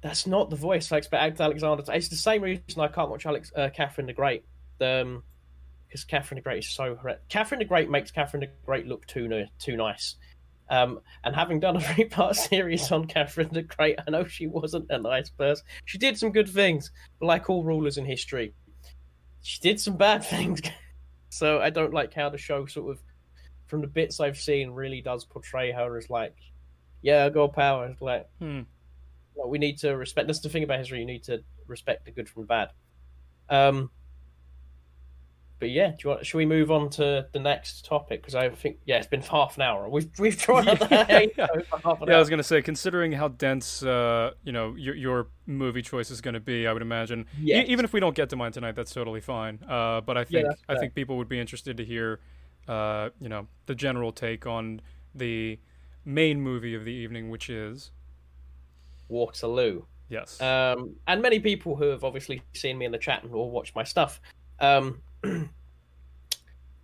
[0.00, 1.82] that's not the voice I expect Alexander.
[1.82, 4.44] To, it's the same reason I can't watch Alex uh, Catherine the Great.
[4.80, 5.24] Um,
[5.88, 6.98] because Catherine the Great is so
[7.28, 10.16] Catherine the Great makes Catherine the Great look too too nice.
[10.70, 14.46] Um, and having done a three part series on Catherine the Great, I know she
[14.46, 15.64] wasn't a nice person.
[15.86, 18.54] She did some good things, like all rulers in history,
[19.42, 20.60] she did some bad things.
[21.30, 23.02] so I don't like how the show sort of,
[23.66, 26.36] from the bits I've seen, really does portray her as like,
[27.02, 27.94] yeah, girl power.
[28.00, 28.62] Like, hmm.
[29.34, 30.26] well, we need to respect.
[30.26, 31.00] That's the thing about history.
[31.00, 32.70] You need to respect the good from the bad.
[33.48, 33.90] Um,
[35.58, 38.20] but yeah, do you want, should we move on to the next topic?
[38.22, 39.88] Because I think yeah, it's been half an hour.
[39.88, 41.46] We've we've drawn out Yeah, yeah.
[41.68, 42.10] for half an hour.
[42.10, 46.10] Yeah, I was gonna say, considering how dense, uh, you know, your your movie choice
[46.10, 47.26] is gonna be, I would imagine.
[47.42, 49.58] e- even if we don't get to mine tonight, that's totally fine.
[49.68, 52.20] Uh, but I think that's I think people would be interested to hear,
[52.68, 54.80] uh, you know, the general take on
[55.14, 55.58] the
[56.04, 57.90] main movie of the evening, which is
[59.08, 59.82] Waterloo.
[60.10, 63.50] yes, Um, and many people who have obviously seen me in the chat and or
[63.50, 64.20] watched my stuff,
[64.60, 65.00] um,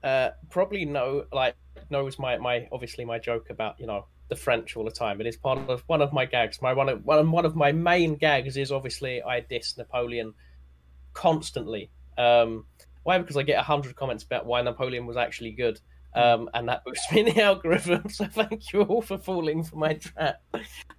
[0.03, 1.57] uh, probably know like
[1.91, 5.21] knows my my obviously my joke about you know the French all the time.
[5.21, 6.61] It is part of one of my gags.
[6.63, 10.35] My one of one of, one of my main gags is obviously I diss Napoleon
[11.13, 11.91] constantly.
[12.17, 12.67] Um,
[13.03, 13.19] why?
[13.19, 15.81] Because I get a hundred comments about why Napoleon was actually good.
[16.15, 18.09] Um, and that boosts me in the algorithm.
[18.09, 20.41] So thank you all for falling for my trap.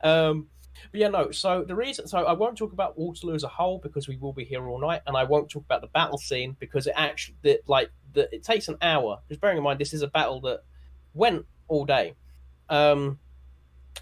[0.02, 0.48] Um,
[0.92, 1.32] but yeah, no.
[1.32, 4.34] So the reason, so I won't talk about Waterloo as a whole because we will
[4.34, 7.38] be here all night, and I won't talk about the battle scene because it actually,
[7.44, 9.20] that like, the, it takes an hour.
[9.28, 10.62] Just bearing in mind, this is a battle that
[11.14, 12.16] went all day.
[12.70, 13.20] Um,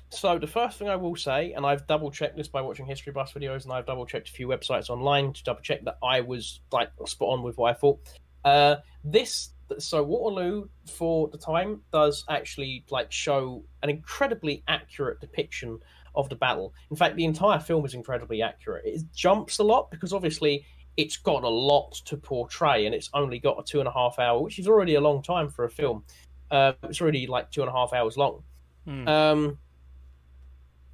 [0.09, 3.11] so the first thing I will say, and I've double checked this by watching History
[3.11, 6.21] Buffs videos, and I've double checked a few websites online to double check that I
[6.21, 7.99] was like spot on with what I thought.
[8.43, 15.79] Uh, this so Waterloo for the time does actually like show an incredibly accurate depiction
[16.15, 16.73] of the battle.
[16.89, 18.85] In fact, the entire film is incredibly accurate.
[18.85, 20.65] It jumps a lot because obviously
[20.97, 24.19] it's got a lot to portray, and it's only got a two and a half
[24.19, 26.03] hour, which is already a long time for a film.
[26.51, 28.43] Uh, it's already like two and a half hours long.
[28.85, 29.07] Hmm.
[29.07, 29.57] Um,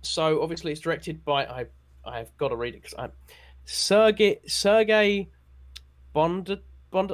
[0.02, 1.66] so obviously it's directed by I
[2.06, 3.10] I've got to read it because I
[3.66, 5.30] Sergey Sergey
[6.14, 6.60] Bond
[6.92, 7.14] Bond.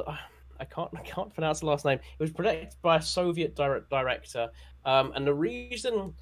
[0.58, 1.98] I can't I can't pronounce the last name.
[1.98, 4.48] It was directed by a Soviet direct, director,
[4.84, 6.14] um, and the reason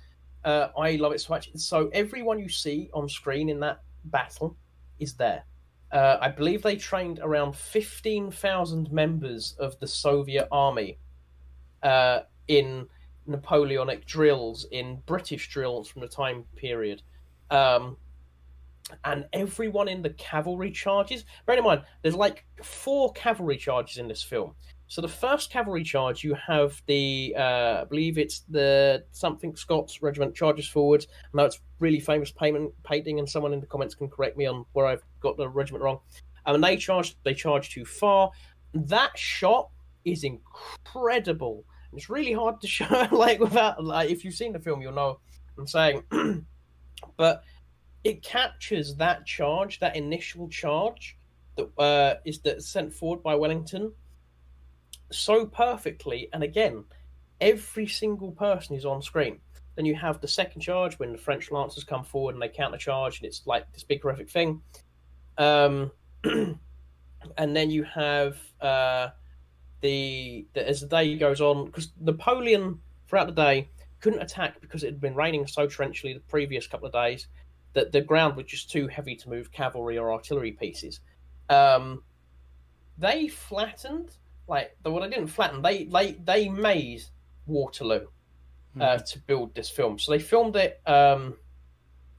[0.45, 1.51] uh, I love it so much.
[1.57, 4.57] So everyone you see on screen in that battle
[4.99, 5.45] is there.
[5.93, 10.99] Uh, I believe they trained around fifteen thousand members of the Soviet army
[11.83, 12.87] uh, in
[13.27, 17.03] Napoleonic drills, in British drills from the time period.
[17.51, 17.97] Um,
[19.05, 21.25] and everyone in the cavalry charges.
[21.47, 24.55] Bear in mind, there's like four cavalry charges in this film.
[24.95, 30.03] So the first cavalry charge, you have the, uh, I believe it's the something Scots
[30.03, 31.05] regiment charges forward.
[31.11, 34.47] I know it's really famous payment painting, and someone in the comments can correct me
[34.47, 35.99] on where I've got the regiment wrong.
[36.47, 38.31] And they charge, they charge too far.
[38.73, 39.69] That shot
[40.05, 41.65] is incredible.
[41.93, 45.19] It's really hard to show, like without, like if you've seen the film, you'll know
[45.59, 46.05] I'm saying.
[47.17, 47.43] but
[48.05, 51.19] it captures that charge, that initial charge
[51.57, 53.91] that uh, is that sent forward by Wellington
[55.17, 56.29] so perfectly.
[56.33, 56.85] And again,
[57.41, 59.41] every single person is on screen.
[59.77, 63.19] Then you have the second charge when the French lancers come forward and they countercharge,
[63.19, 64.61] and it's like this big horrific thing.
[65.37, 65.91] Um,
[66.25, 69.09] and then you have uh,
[69.81, 73.69] the, the as the day goes on because Napoleon throughout the day
[74.01, 77.27] couldn't attack because it had been raining so torrentially the previous couple of days
[77.73, 81.01] that the ground was just too heavy to move cavalry or artillery pieces.
[81.51, 82.03] Um,
[82.97, 85.63] they flattened, like, the well, they didn't flatten.
[85.63, 87.03] They they they made
[87.47, 88.07] Waterloo
[88.81, 89.99] uh, to build this film.
[89.99, 91.37] So they filmed it um,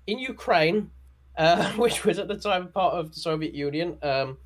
[0.08, 0.90] in Ukraine,
[1.38, 3.98] uh, which was at the time part of the Soviet Union.
[4.02, 4.38] Um,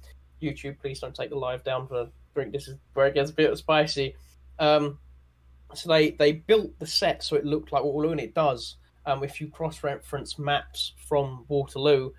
[0.41, 2.51] YouTube, please don't take the live down for drink.
[2.53, 4.15] This is where it gets a bit spicy.
[4.57, 4.99] Um,
[5.73, 8.75] so they they built the set so it looked like Waterloo, and it does.
[9.05, 12.11] Um, if you cross-reference maps from Waterloo,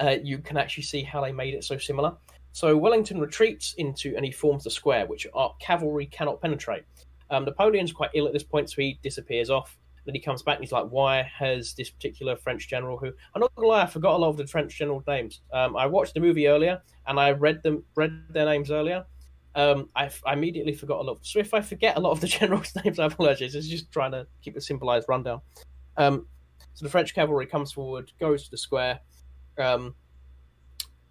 [0.00, 2.14] uh, you can actually see how they made it so similar.
[2.52, 6.84] So Wellington retreats into and he forms the square, which our cavalry cannot penetrate.
[7.30, 9.78] Um, Napoleon's quite ill at this point, so he disappears off.
[10.04, 13.40] Then he comes back and he's like, "Why has this particular French general who I'm
[13.40, 15.40] not gonna lie, I forgot a lot of the French general names.
[15.52, 19.06] Um, I watched the movie earlier and I read them, read their names earlier.
[19.54, 21.18] Um, I, I immediately forgot a lot.
[21.22, 23.54] So if I forget a lot of the generals' names, I apologize.
[23.54, 25.40] It's just trying to keep a simplified rundown.
[25.96, 26.26] Um,
[26.74, 29.00] so the French cavalry comes forward, goes to the square,
[29.58, 29.94] um,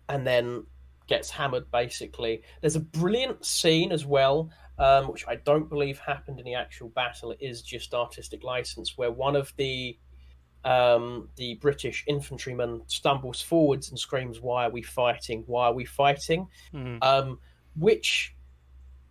[0.09, 0.65] and then
[1.11, 1.69] gets hammered.
[1.71, 6.55] Basically, there's a brilliant scene as well, um, which I don't believe happened in the
[6.55, 7.31] actual battle.
[7.31, 9.97] It is just artistic license, where one of the
[10.63, 15.43] um, the British infantrymen stumbles forwards and screams, "Why are we fighting?
[15.47, 17.03] Why are we fighting?" Mhm.
[17.03, 17.39] um,
[17.75, 18.35] which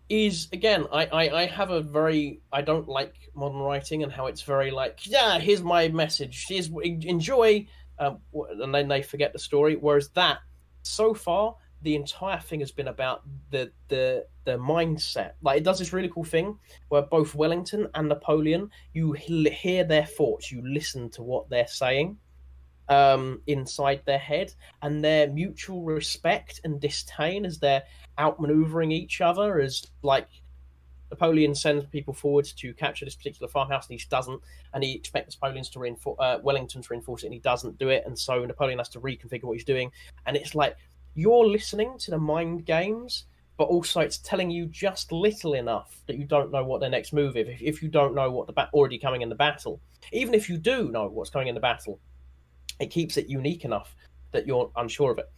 [0.08, 4.26] is again I, I i have a very i don't like modern writing and how
[4.26, 6.68] it's very like yeah here's my message here's
[7.14, 7.68] enjoy
[8.00, 8.18] um,
[8.60, 10.38] and then they forget the story whereas that
[10.82, 15.78] so far the entire thing has been about the the the mindset like it does
[15.78, 21.08] this really cool thing where both wellington and napoleon you hear their thoughts you listen
[21.08, 22.16] to what they're saying
[22.90, 27.84] um, inside their head, and their mutual respect and disdain as they're
[28.18, 29.60] outmaneuvering each other.
[29.60, 30.26] As like
[31.10, 34.40] Napoleon sends people forward to capture this particular farmhouse, and he doesn't,
[34.74, 37.88] and he expects Napoleon's to reinforce uh, Wellington to reinforce it, and he doesn't do
[37.88, 39.90] it, and so Napoleon has to reconfigure what he's doing,
[40.26, 40.76] and it's like
[41.14, 43.24] you're listening to the mind games
[43.60, 47.12] but also it's telling you just little enough that you don't know what their next
[47.12, 47.46] move is.
[47.46, 49.82] If, if you don't know what the ba- already coming in the battle,
[50.14, 52.00] even if you do know what's coming in the battle,
[52.78, 53.94] it keeps it unique enough
[54.32, 55.30] that you're unsure of it.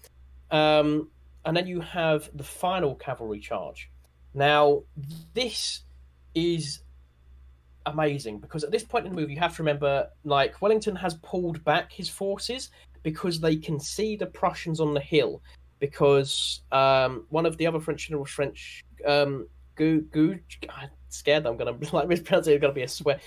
[0.53, 1.09] Um,
[1.45, 3.91] and then you have the final cavalry charge.
[4.35, 4.85] Now,
[5.35, 5.81] this
[6.37, 6.85] is
[7.87, 11.15] amazing because at this point in the movie, you have to remember, like Wellington has
[11.25, 12.71] pulled back his forces
[13.03, 15.43] because they can see the Prussians on the hill
[15.83, 19.49] because um, one of the other French generals, French um,
[19.81, 20.40] I'm
[21.09, 22.53] scared I'm gonna like mispronounce it.
[22.53, 23.18] It's gonna be a swear.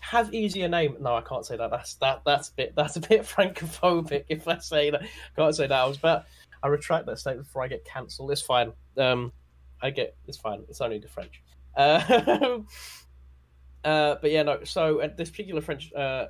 [0.00, 0.96] Have easier name.
[0.98, 1.70] No, I can't say that.
[1.70, 2.22] That's that.
[2.26, 2.74] That's a bit.
[2.74, 4.24] That's a bit francophobic.
[4.28, 5.80] If I say that, I can't say that.
[5.80, 6.24] I was about.
[6.64, 8.32] I retract that statement before I get cancelled.
[8.32, 8.72] It's fine.
[8.98, 9.32] Um,
[9.80, 10.16] I get.
[10.26, 10.64] It's fine.
[10.68, 11.44] It's only the French.
[11.76, 12.58] Uh,
[13.84, 14.64] uh, but yeah, no.
[14.64, 16.26] So this particular French, uh,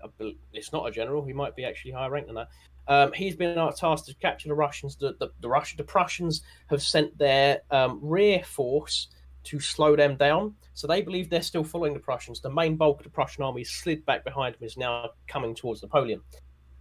[0.53, 1.25] it's not a general.
[1.25, 2.49] He might be actually higher ranked than that.
[2.87, 4.97] Um, he's been tasked to capture the Russians.
[4.97, 9.09] The, the, the the Prussians have sent their um, rear force
[9.45, 10.55] to slow them down.
[10.75, 12.41] So they believe they're still following the Prussians.
[12.41, 15.83] The main bulk of the Prussian army slid back behind them, is now coming towards
[15.83, 16.21] Napoleon.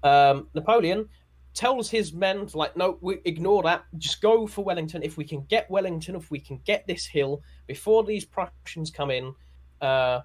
[0.02, 1.08] Um, Napoleon
[1.54, 3.84] tells his men, like, no, we ignore that.
[3.98, 5.04] Just go for Wellington.
[5.04, 9.12] If we can get Wellington, if we can get this hill before these Prussians come
[9.12, 9.36] in,
[9.82, 10.22] uh,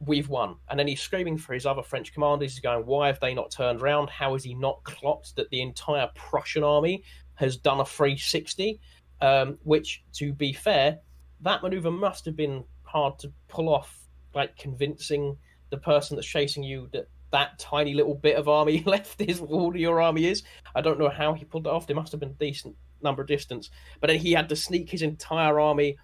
[0.00, 0.56] we've won.
[0.68, 2.52] And then he's screaming for his other French commanders.
[2.52, 4.10] He's going, why have they not turned around?
[4.10, 7.02] How has he not clocked that the entire Prussian army
[7.34, 8.80] has done a 360?
[9.20, 10.98] Um, which, to be fair,
[11.40, 15.36] that maneuver must have been hard to pull off, like convincing
[15.70, 19.76] the person that's chasing you that that tiny little bit of army left is all
[19.76, 20.42] your army is.
[20.74, 21.86] I don't know how he pulled it off.
[21.86, 24.90] There must have been a decent number of distance, but then he had to sneak
[24.90, 25.96] his entire army.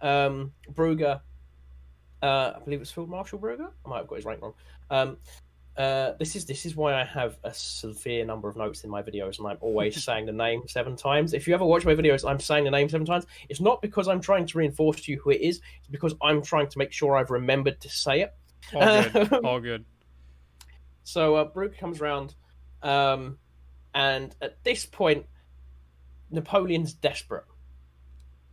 [0.00, 0.52] Um,
[2.22, 3.70] uh, I believe it's Field Marshal Blücher.
[3.84, 4.54] I might have got his rank wrong.
[4.90, 5.16] Um,
[5.76, 9.02] uh, this is this is why I have a severe number of notes in my
[9.02, 11.32] videos, and I'm always saying the name seven times.
[11.32, 13.26] If you ever watch my videos, I'm saying the name seven times.
[13.48, 15.60] It's not because I'm trying to reinforce to you who it is.
[15.78, 18.34] It's because I'm trying to make sure I've remembered to say it.
[18.74, 19.32] All good.
[19.44, 19.84] All good.
[21.04, 22.34] So uh, comes around,
[22.82, 23.38] um,
[23.94, 25.26] and at this point,
[26.30, 27.44] Napoleon's desperate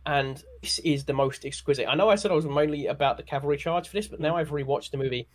[0.06, 1.86] and this is the most exquisite.
[1.86, 4.36] I know I said I was mainly about the cavalry charge for this, but now
[4.36, 5.28] I've rewatched the movie.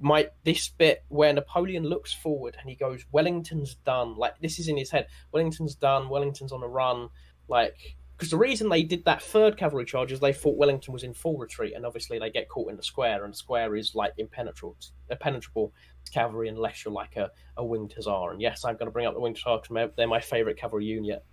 [0.00, 4.68] My this bit where Napoleon looks forward and he goes, "Wellington's done." Like this is
[4.68, 5.06] in his head.
[5.32, 6.08] Wellington's done.
[6.08, 7.08] Wellington's on a run.
[7.48, 11.02] Like because the reason they did that third cavalry charge is they thought Wellington was
[11.02, 13.96] in full retreat, and obviously they get caught in the square, and the square is
[13.96, 14.76] like impenetrable,
[15.10, 15.72] impenetrable
[16.12, 18.30] cavalry unless you're like a, a winged hussar.
[18.30, 20.84] And yes, I'm going to bring up the winged hussar because they're my favorite cavalry
[20.84, 21.24] unit.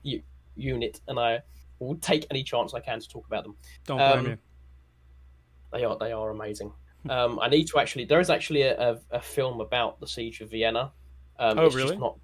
[0.56, 1.42] Unit, and I
[1.80, 3.56] will take any chance I can to talk about them.
[3.86, 4.38] Don't blame um, you.
[5.72, 6.72] They are they are amazing.
[7.10, 8.06] um, I need to actually.
[8.06, 10.92] There is actually a, a, a film about the siege of Vienna.
[11.38, 11.98] Um, oh, really?
[11.98, 12.18] Not,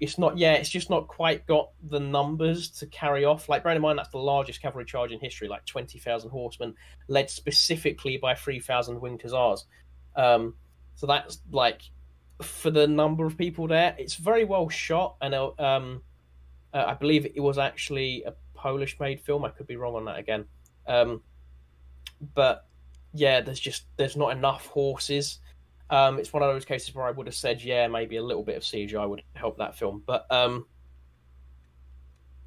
[0.00, 0.38] it's not.
[0.38, 3.48] Yeah, it's just not quite got the numbers to carry off.
[3.48, 5.48] Like, bear in mind that's the largest cavalry charge in history.
[5.48, 6.74] Like twenty thousand horsemen,
[7.08, 9.66] led specifically by three thousand winged hussars.
[10.16, 10.54] Um,
[10.94, 11.82] so that's like
[12.40, 16.02] for the number of people there, it's very well shot, and uh, um,
[16.74, 19.44] uh, I believe it was actually a Polish made film.
[19.44, 20.44] I could be wrong on that again.
[20.86, 21.20] Um,
[22.34, 22.66] but
[23.12, 25.40] yeah, there's just there's not enough horses.
[25.90, 28.44] Um, it's one of those cases where I would have said, yeah, maybe a little
[28.44, 30.02] bit of CGI would help that film.
[30.06, 30.64] But um,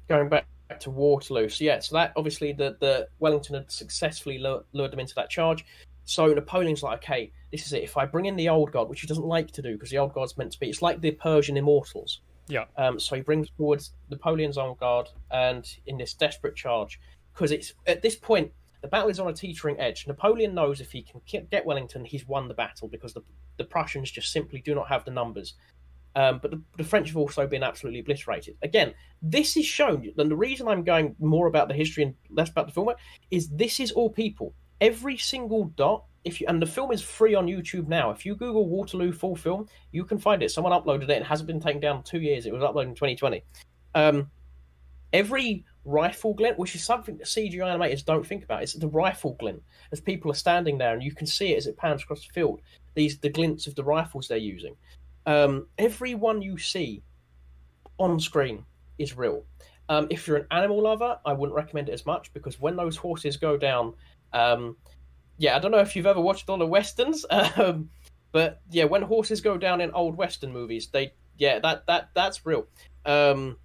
[0.08, 0.46] going back
[0.80, 5.14] to Waterloo, so yeah, so that obviously the the Wellington had successfully lured, them into
[5.16, 5.66] that charge.
[6.06, 7.82] So Napoleon's like, okay, this is it.
[7.82, 9.98] If I bring in the old guard, which he doesn't like to do because the
[9.98, 12.20] old guard's meant to be, it's like the Persian immortals.
[12.48, 12.64] Yeah.
[12.76, 17.00] Um, so he brings forward Napoleon's own guard, and in this desperate charge,
[17.32, 20.06] because it's at this point the battle is on a teetering edge.
[20.06, 23.22] Napoleon knows if he can get Wellington, he's won the battle because the
[23.56, 25.54] the Prussians just simply do not have the numbers.
[26.14, 28.56] Um, but the, the, French have also been absolutely obliterated.
[28.62, 32.48] Again, this is shown, and the reason I'm going more about the history and less
[32.48, 32.88] about the film
[33.30, 34.54] is this is all people.
[34.80, 38.10] Every single dot if you and the film is free on YouTube now.
[38.10, 40.50] If you Google Waterloo full film, you can find it.
[40.50, 41.10] Someone uploaded it.
[41.10, 42.46] It hasn't been taken down two years.
[42.46, 43.44] It was uploaded in 2020.
[43.94, 44.30] Um,
[45.12, 49.36] every rifle glint, which is something that CGI animators don't think about, it's the rifle
[49.38, 49.62] glint
[49.92, 52.32] as people are standing there and you can see it as it pans across the
[52.32, 52.60] field.
[52.94, 54.74] These the glints of the rifles they're using.
[55.26, 57.02] Um, every one you see
[57.98, 58.64] on screen
[58.98, 59.44] is real.
[59.88, 62.96] Um, if you're an animal lover, I wouldn't recommend it as much because when those
[62.96, 63.94] horses go down,
[64.32, 64.76] um,
[65.38, 67.90] yeah, I don't know if you've ever watched all the westerns, um,
[68.32, 72.46] but yeah, when horses go down in old western movies, they yeah, that that that's
[72.46, 72.66] real.
[73.04, 73.56] Um,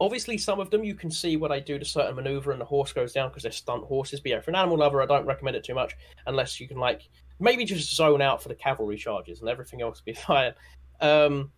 [0.00, 2.64] obviously, some of them you can see what I do to certain maneuver, and the
[2.64, 4.20] horse goes down because they're stunt horses.
[4.20, 6.78] But yeah, for an animal lover, I don't recommend it too much unless you can
[6.78, 7.08] like
[7.38, 10.52] maybe just zone out for the cavalry charges and everything else will be fine.
[11.00, 11.50] Um,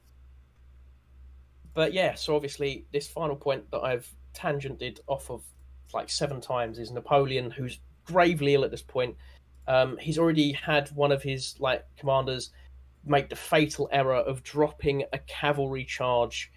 [1.74, 5.42] but yeah, so obviously this final point that I've tangented off of
[5.92, 9.16] like seven times is Napoleon, who's gravely ill at this point.
[9.66, 12.50] Um, he's already had one of his like commanders
[13.04, 16.50] make the fatal error of dropping a cavalry charge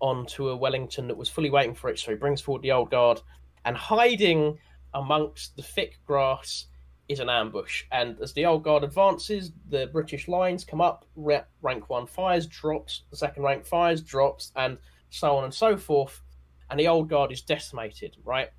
[0.00, 1.98] onto a Wellington that was fully waiting for it.
[1.98, 3.20] So he brings forward the old guard
[3.64, 4.58] and hiding
[4.94, 6.66] amongst the thick grass
[7.08, 7.84] is an ambush.
[7.92, 13.02] And as the old guard advances, the British lines come up, rank one fires, drops,
[13.10, 14.78] the second rank fires, drops, and
[15.10, 16.22] so on and so forth.
[16.70, 18.50] And the old guard is decimated, right?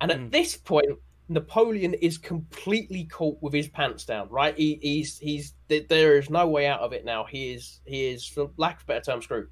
[0.00, 0.30] And at mm.
[0.30, 0.98] this point,
[1.30, 4.56] Napoleon is completely caught with his pants down, right?
[4.56, 7.24] He, he's he's there is no way out of it now.
[7.24, 9.48] He is he is, for lack of better term, screwed.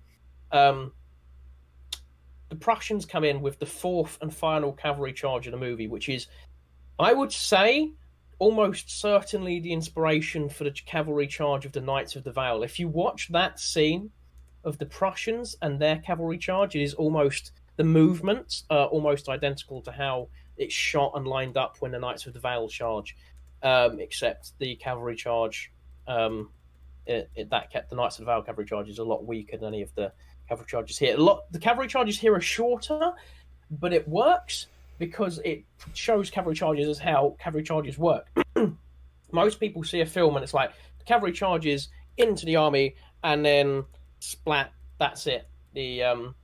[0.50, 0.92] Um,
[2.48, 6.08] the Prussians come in with the fourth and final cavalry charge of the movie, which
[6.08, 6.26] is,
[6.98, 7.92] I would say,
[8.40, 12.64] almost certainly the inspiration for the cavalry charge of the Knights of the Vale.
[12.64, 14.10] If you watch that scene
[14.64, 19.80] of the Prussians and their cavalry charge, it is almost the movements are almost identical
[19.82, 23.16] to how it's shot and lined up when the Knights of the Vale charge,
[23.62, 25.72] um, except the cavalry charge.
[26.06, 26.50] Um,
[27.06, 29.56] it, it, that kept the Knights of the Vale cavalry charge is a lot weaker
[29.56, 30.12] than any of the
[30.48, 31.16] cavalry charges here.
[31.16, 33.12] A lot the cavalry charges here are shorter,
[33.70, 34.66] but it works
[34.98, 38.28] because it shows cavalry charges as how cavalry charges work.
[39.32, 43.44] Most people see a film and it's like the cavalry charges into the army and
[43.44, 43.84] then
[44.20, 44.72] splat.
[44.98, 45.48] That's it.
[45.74, 46.34] The um,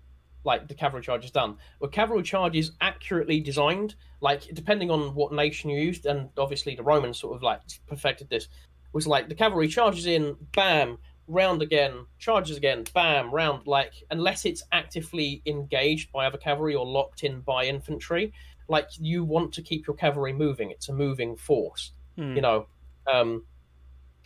[0.45, 1.57] like the cavalry charge is done.
[1.81, 6.75] Well, cavalry charge is accurately designed, like depending on what nation you used, and obviously
[6.75, 8.49] the Romans sort of like perfected this.
[8.93, 13.67] Was like the cavalry charges in, bam, round again, charges again, bam, round.
[13.67, 18.33] Like unless it's actively engaged by other cavalry or locked in by infantry,
[18.69, 20.71] like you want to keep your cavalry moving.
[20.71, 22.37] It's a moving force, hmm.
[22.37, 22.67] you know.
[23.13, 23.45] Um,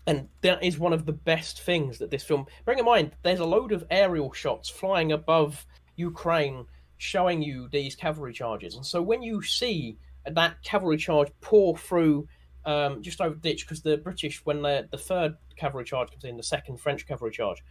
[0.07, 2.47] and that is one of the best things that this film.
[2.65, 5.67] Bearing in mind, there's a load of aerial shots flying above
[5.99, 6.65] Ukraine,
[6.97, 12.29] showing you these cavalry charges, and so when you see that cavalry charge pour through
[12.65, 16.37] um, just over the ditch because the British, when the third cavalry charge comes in,
[16.37, 17.63] the second French cavalry charge,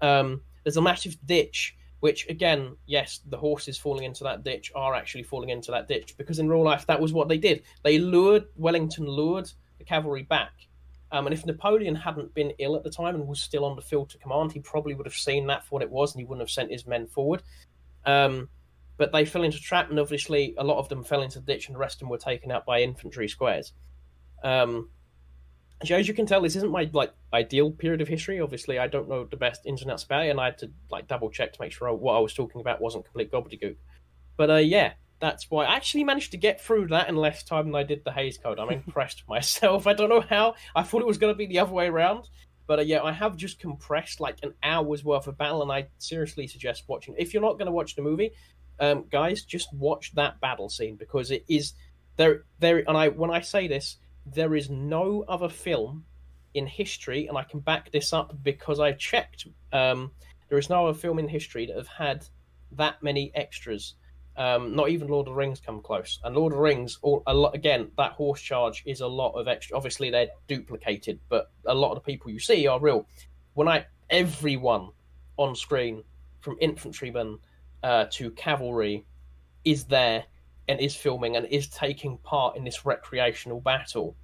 [0.00, 1.76] um, there's a massive ditch.
[2.00, 6.14] Which again, yes, the horses falling into that ditch are actually falling into that ditch
[6.18, 7.62] because in real life that was what they did.
[7.82, 10.52] They lured Wellington lured the cavalry back,
[11.12, 13.82] um, and if Napoleon hadn't been ill at the time and was still on the
[13.82, 16.26] field to command, he probably would have seen that for what it was, and he
[16.26, 17.42] wouldn't have sent his men forward.
[18.06, 18.48] Um,
[18.96, 21.66] but they fell into trap, and obviously a lot of them fell into the ditch,
[21.66, 23.72] and the rest of them were taken out by infantry squares.
[24.42, 24.88] Um,
[25.84, 28.40] so as you can tell, this isn't my like ideal period of history.
[28.40, 31.52] Obviously, I don't know the best outs about and I had to like double check
[31.52, 33.76] to make sure what I was talking about wasn't complete gobbledygook.
[34.38, 37.66] But uh, yeah, that's why I actually managed to get through that in less time
[37.66, 38.58] than I did the Hays Code.
[38.58, 39.86] I'm impressed myself.
[39.86, 40.54] I don't know how.
[40.74, 42.28] I thought it was going to be the other way around,
[42.66, 45.88] but uh, yeah, I have just compressed like an hour's worth of battle, and I
[45.98, 47.14] seriously suggest watching.
[47.18, 48.32] If you're not going to watch the movie,
[48.80, 51.72] um, guys, just watch that battle scene because it is
[52.16, 52.44] there.
[52.58, 53.96] There, and I when I say this,
[54.26, 56.04] there is no other film
[56.54, 59.46] in history, and I can back this up because I checked.
[59.72, 60.12] Um,
[60.48, 62.26] there is no other film in history that have had
[62.72, 63.94] that many extras
[64.36, 66.20] um, not even Lord of the Rings come close.
[66.22, 69.48] And Lord of the Rings, all, lot, again, that horse charge is a lot of
[69.48, 69.76] extra.
[69.76, 73.06] Obviously, they're duplicated, but a lot of the people you see are real.
[73.54, 74.90] When I everyone
[75.36, 76.02] on screen,
[76.40, 77.38] from infantrymen
[77.82, 79.04] uh, to cavalry,
[79.64, 80.24] is there
[80.68, 84.16] and is filming and is taking part in this recreational battle.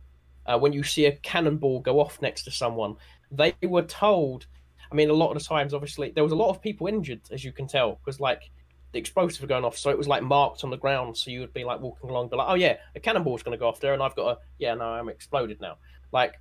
[0.44, 2.96] Uh, when you see a cannonball go off next to someone,
[3.30, 4.46] they were told.
[4.90, 7.22] I mean, a lot of the times, obviously, there was a lot of people injured,
[7.30, 8.50] as you can tell, because like
[8.92, 11.16] the explosives were going off, so it was like marked on the ground.
[11.16, 13.58] So you would be like walking along, be like, "Oh yeah, a cannonball's going to
[13.58, 15.78] go off there," and I've got a yeah, no, I'm exploded now.
[16.12, 16.34] Like,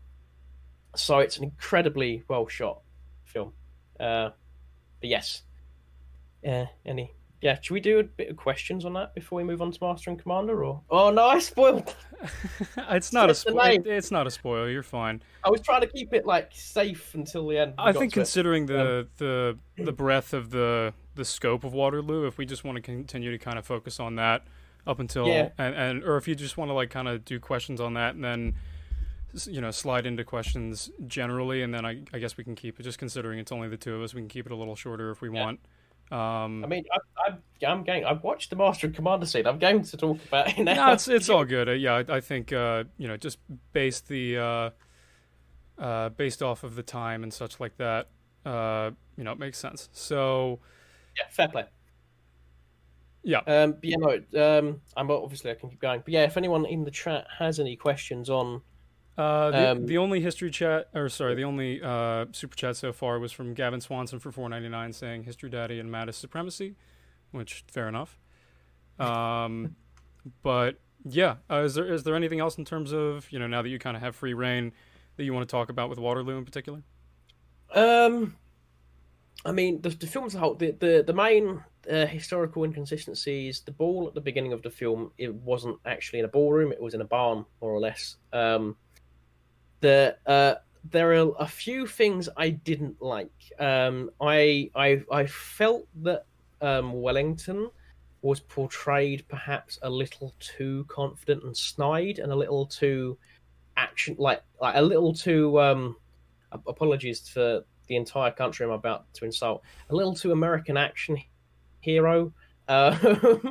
[0.95, 2.81] so it's an incredibly well shot
[3.23, 3.53] film.
[3.99, 4.31] Uh,
[4.99, 5.43] but yes,
[6.43, 9.63] yeah, any yeah, should we do a bit of questions on that before we move
[9.63, 10.63] on to Master and Commander?
[10.63, 11.95] Or oh no, I spoiled.
[12.77, 13.79] it's not a spoil.
[13.83, 14.69] It's not a spoil.
[14.69, 15.23] You're fine.
[15.43, 17.73] I was trying to keep it like safe until the end.
[17.79, 18.67] I think considering it.
[18.67, 22.77] the um, the the breadth of the the scope of Waterloo, if we just want
[22.77, 24.43] to continue to kind of focus on that
[24.87, 25.49] up until yeah.
[25.57, 28.15] and, and or if you just want to like kind of do questions on that
[28.15, 28.55] and then
[29.45, 32.83] you know slide into questions generally and then I, I guess we can keep it
[32.83, 35.11] just considering it's only the two of us we can keep it a little shorter
[35.11, 35.43] if we yeah.
[35.43, 35.59] want
[36.11, 37.29] um, I mean, I,
[37.65, 38.03] I, am going.
[38.03, 39.47] I've watched the Master and Commander scene.
[39.47, 40.87] I'm going to talk about it now.
[40.87, 41.69] No, it's it's all good.
[41.69, 43.37] Uh, yeah, I, I think uh, you know, just
[43.71, 44.69] based the uh,
[45.77, 48.09] uh, based off of the time and such like that.
[48.45, 49.87] uh, you know, it makes sense.
[49.93, 50.59] So,
[51.17, 51.65] yeah, fair play.
[53.23, 53.39] Yeah.
[53.39, 56.01] Um, but yeah, no, um, I'm obviously I can keep going.
[56.03, 58.61] But yeah, if anyone in the chat has any questions on,
[59.17, 62.93] uh, the, Um, the only history chat, or sorry, the only uh, super chat so
[62.93, 66.75] far was from Gavin Swanson for four ninety nine, saying "History Daddy and Mattis supremacy,"
[67.31, 68.17] which fair enough.
[68.97, 69.75] Um,
[70.41, 73.61] but yeah, uh, is there is there anything else in terms of you know now
[73.61, 74.71] that you kind of have free reign
[75.17, 76.81] that you want to talk about with Waterloo in particular?
[77.75, 78.35] um,
[79.43, 83.61] I mean, the, the film as a whole, the the, the main uh, historical inconsistencies.
[83.61, 86.81] The ball at the beginning of the film, it wasn't actually in a ballroom; it
[86.81, 88.17] was in a barn, more or less.
[88.33, 88.75] Um,
[89.79, 90.55] the uh,
[90.91, 93.31] there are a few things I didn't like.
[93.59, 96.25] Um, I I I felt that
[96.61, 97.69] um, Wellington
[98.21, 103.17] was portrayed perhaps a little too confident and snide, and a little too
[103.75, 105.59] action, like like a little too.
[105.59, 105.95] Um,
[106.67, 109.63] apologies for the entire country I'm about to insult.
[109.89, 111.17] A little too American action
[111.81, 112.31] hero.
[112.69, 112.95] Uh,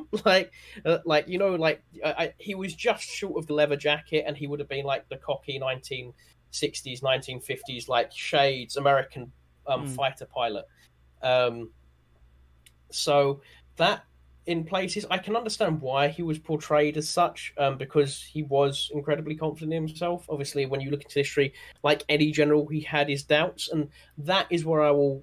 [0.25, 0.51] like,
[0.87, 4.25] uh, like you know, like I, I, he was just short of the leather jacket,
[4.27, 9.31] and he would have been like the cocky 1960s, 1950s, like shades American
[9.67, 9.95] um, Mm.
[9.95, 10.65] fighter pilot.
[11.23, 11.71] Um,
[12.91, 13.43] so
[13.77, 14.05] that
[14.51, 18.91] in places I can understand why he was portrayed as such, um, because he was
[18.93, 20.27] incredibly confident in himself.
[20.29, 23.89] Obviously, when you look into history, like any general, he had his doubts, and
[24.19, 25.23] that is where I will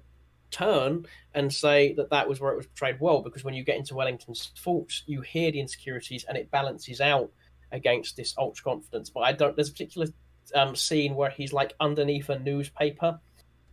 [0.50, 1.04] turn
[1.34, 3.20] and say that that was where it was portrayed well.
[3.20, 7.30] Because when you get into Wellington's faults, you hear the insecurities, and it balances out
[7.70, 9.10] against this ultra confidence.
[9.10, 9.54] But I don't.
[9.54, 10.06] There's a particular
[10.54, 13.20] um, scene where he's like underneath a newspaper,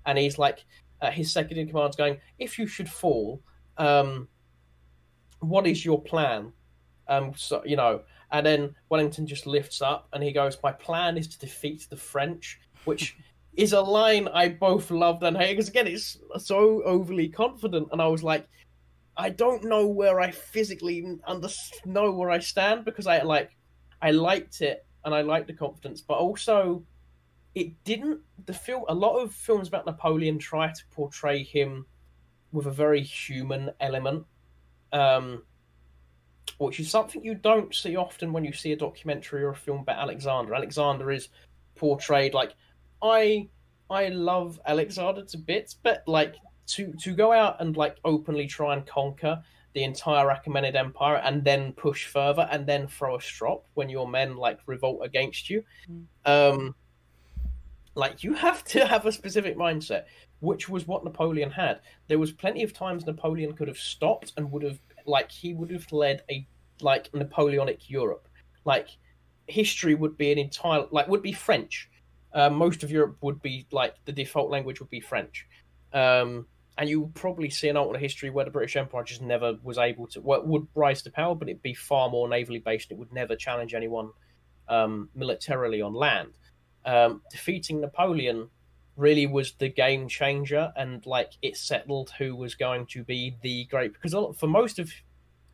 [0.05, 0.65] and he's like,
[1.01, 3.41] uh, his second in command's going, "If you should fall."
[3.77, 4.27] Um,
[5.39, 6.51] what is your plan?
[7.07, 11.17] Um, so you know, and then Wellington just lifts up and he goes, "My plan
[11.17, 13.15] is to defeat the French," which
[13.55, 18.01] is a line I both loved and hated because again, it's so overly confident, and
[18.01, 18.47] I was like,
[19.17, 21.47] I don't know where I physically under
[21.85, 23.55] know where I stand because I like,
[24.01, 26.83] I liked it and I liked the confidence, but also
[27.53, 28.19] it didn't.
[28.45, 31.85] The film, a lot of films about Napoleon try to portray him
[32.51, 34.25] with a very human element
[34.95, 35.43] um,
[36.57, 39.81] which is something you don't see often when you see a documentary or a film
[39.81, 40.55] about Alexander.
[40.55, 41.27] Alexander is
[41.75, 42.53] portrayed like
[43.01, 43.49] I
[43.89, 46.35] I love Alexander to bits, but like
[46.67, 49.43] to to go out and like openly try and conquer
[49.73, 54.07] the entire Achaemenid Empire and then push further and then throw a strop when your
[54.07, 55.61] men like revolt against you.
[56.25, 56.73] Um
[57.95, 60.05] like you have to have a specific mindset,
[60.45, 61.79] which was what Napoleon had.
[62.07, 65.71] There was plenty of times Napoleon could have stopped and would have like he would
[65.71, 66.47] have led a
[66.81, 68.27] like Napoleonic Europe.
[68.63, 68.89] Like
[69.47, 71.89] history would be an entire like would be French.
[72.33, 75.47] Uh, most of Europe would be like the default language would be French.
[75.93, 79.57] Um, and you would probably see an alternate history where the British Empire just never
[79.63, 82.91] was able to well, would rise to power, but it'd be far more navally based.
[82.91, 84.09] It would never challenge anyone
[84.67, 86.33] um, militarily on land.
[86.85, 88.49] Um, defeating Napoleon
[88.97, 93.65] really was the game changer, and like it settled who was going to be the
[93.65, 93.93] great.
[93.93, 94.91] Because for most of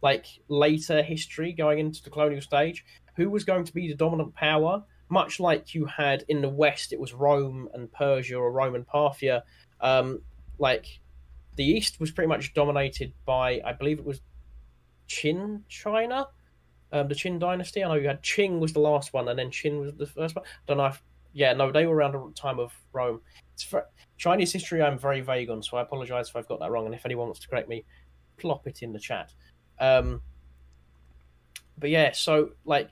[0.02, 2.84] like later history going into the colonial stage,
[3.16, 4.84] who was going to be the dominant power?
[5.10, 8.88] Much like you had in the West, it was Rome and Persia or Rome and
[8.88, 9.42] Parthia.
[9.82, 10.22] Um,
[10.58, 11.00] like
[11.58, 14.22] the East was pretty much dominated by, I believe it was
[15.10, 16.28] Qin China,
[16.94, 17.84] um, the Qin dynasty.
[17.84, 20.36] I know you had Qing was the last one, and then Qin was the first
[20.36, 20.46] one.
[20.46, 21.04] I don't know if,
[21.34, 23.22] yeah, no, they were around the time of Rome.
[23.54, 24.82] It's for, Chinese history.
[24.82, 26.86] I'm very vague on, so I apologize if I've got that wrong.
[26.86, 27.86] And if anyone wants to correct me,
[28.38, 29.34] plop it in the chat.
[29.80, 30.22] Um,
[31.78, 32.90] but yeah, so like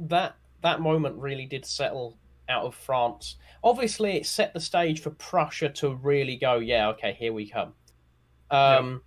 [0.00, 3.36] that that moment really did settle out of France.
[3.62, 7.72] Obviously, it set the stage for Prussia to really go, yeah, okay, here we come.
[8.50, 9.00] Um,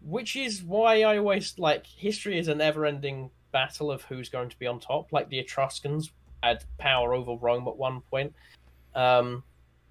[0.00, 4.58] Which is why I always like history is a never-ending battle of who's going to
[4.58, 5.12] be on top.
[5.12, 6.12] Like the Etruscans
[6.42, 8.34] had power over Rome at one point.
[8.94, 9.42] Um,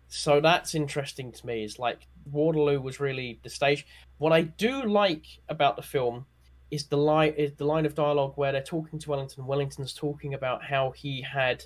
[0.08, 1.64] so that's interesting to me.
[1.64, 3.86] Is like Waterloo was really the stage.
[4.18, 6.26] What I do like about the film
[6.72, 9.45] is the line is the line of dialogue where they're talking to Wellington.
[9.45, 11.66] Wellington's talking about how he had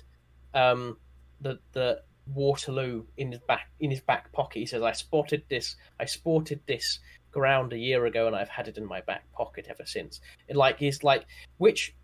[0.54, 0.96] um,
[1.40, 2.02] the the
[2.34, 4.60] Waterloo in his back in his back pocket.
[4.60, 5.76] He says, "I spotted this.
[5.98, 9.66] I sported this ground a year ago, and I've had it in my back pocket
[9.68, 11.26] ever since." It like he's like
[11.58, 11.94] which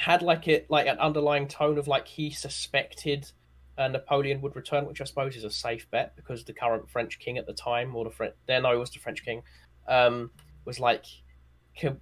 [0.00, 3.30] had like it like an underlying tone of like he suspected
[3.76, 7.18] uh, Napoleon would return, which I suppose is a safe bet because the current French
[7.18, 9.42] king at the time, or the French, there no, it was the French king,
[9.86, 10.30] um,
[10.64, 11.04] was like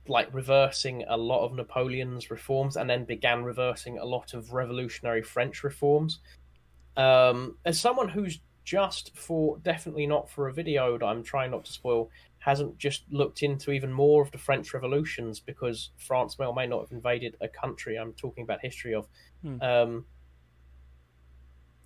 [0.07, 5.23] like reversing a lot of Napoleon's reforms, and then began reversing a lot of revolutionary
[5.23, 6.21] French reforms.
[6.97, 11.65] Um, as someone who's just for definitely not for a video that I'm trying not
[11.65, 16.47] to spoil, hasn't just looked into even more of the French revolutions because France may
[16.47, 19.09] or may not have invaded a country I'm talking about history of.
[19.43, 19.61] Hmm.
[19.61, 20.05] Um,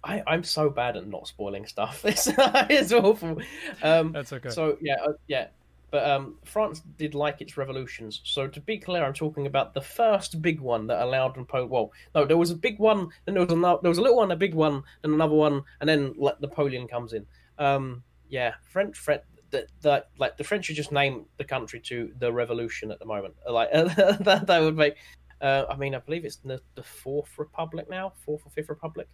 [0.04, 2.04] I, I'm so bad at not spoiling stuff.
[2.04, 3.40] It's, it's awful.
[3.82, 4.50] Um, That's okay.
[4.50, 5.48] so yeah, uh, yeah.
[5.90, 8.22] But um, France did like its revolutions.
[8.24, 11.68] So to be clear, I'm talking about the first big one that allowed Napoleon.
[11.68, 14.16] Well, no, there was a big one, then there was another, there was a little
[14.16, 17.26] one, a big one, and another one, and then like, Napoleon comes in.
[17.58, 19.22] Um, yeah, French, French,
[19.52, 23.04] that that like the French should just name the country to the revolution at the
[23.04, 23.34] moment.
[23.48, 24.96] Like that, that would make.
[25.40, 29.08] Uh, I mean, I believe it's the, the fourth republic now, fourth or fifth republic.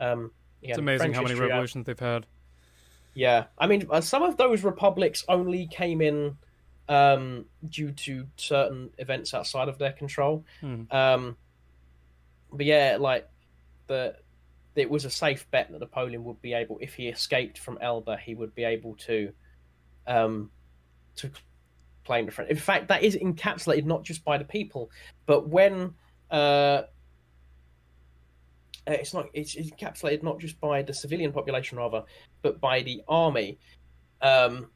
[0.00, 2.26] Um, yeah, it's amazing French how many revolutions they've had.
[3.14, 6.36] yeah, I mean, uh, some of those republics only came in
[6.88, 10.44] um, due to certain events outside of their control.
[10.60, 10.82] Hmm.
[10.90, 11.36] Um,
[12.52, 13.28] but yeah, like
[13.86, 14.16] the
[14.74, 18.16] it was a safe bet that Napoleon would be able, if he escaped from Elba,
[18.16, 19.32] he would be able to
[20.08, 20.50] um,
[21.16, 21.30] to
[22.04, 22.50] claim the French.
[22.50, 24.90] In fact, that is encapsulated not just by the people,
[25.26, 25.94] but when
[26.30, 26.82] uh,
[28.88, 32.02] uh, it's not it's encapsulated not just by the civilian population rather,
[32.42, 33.58] but by the army.
[34.22, 34.70] Um,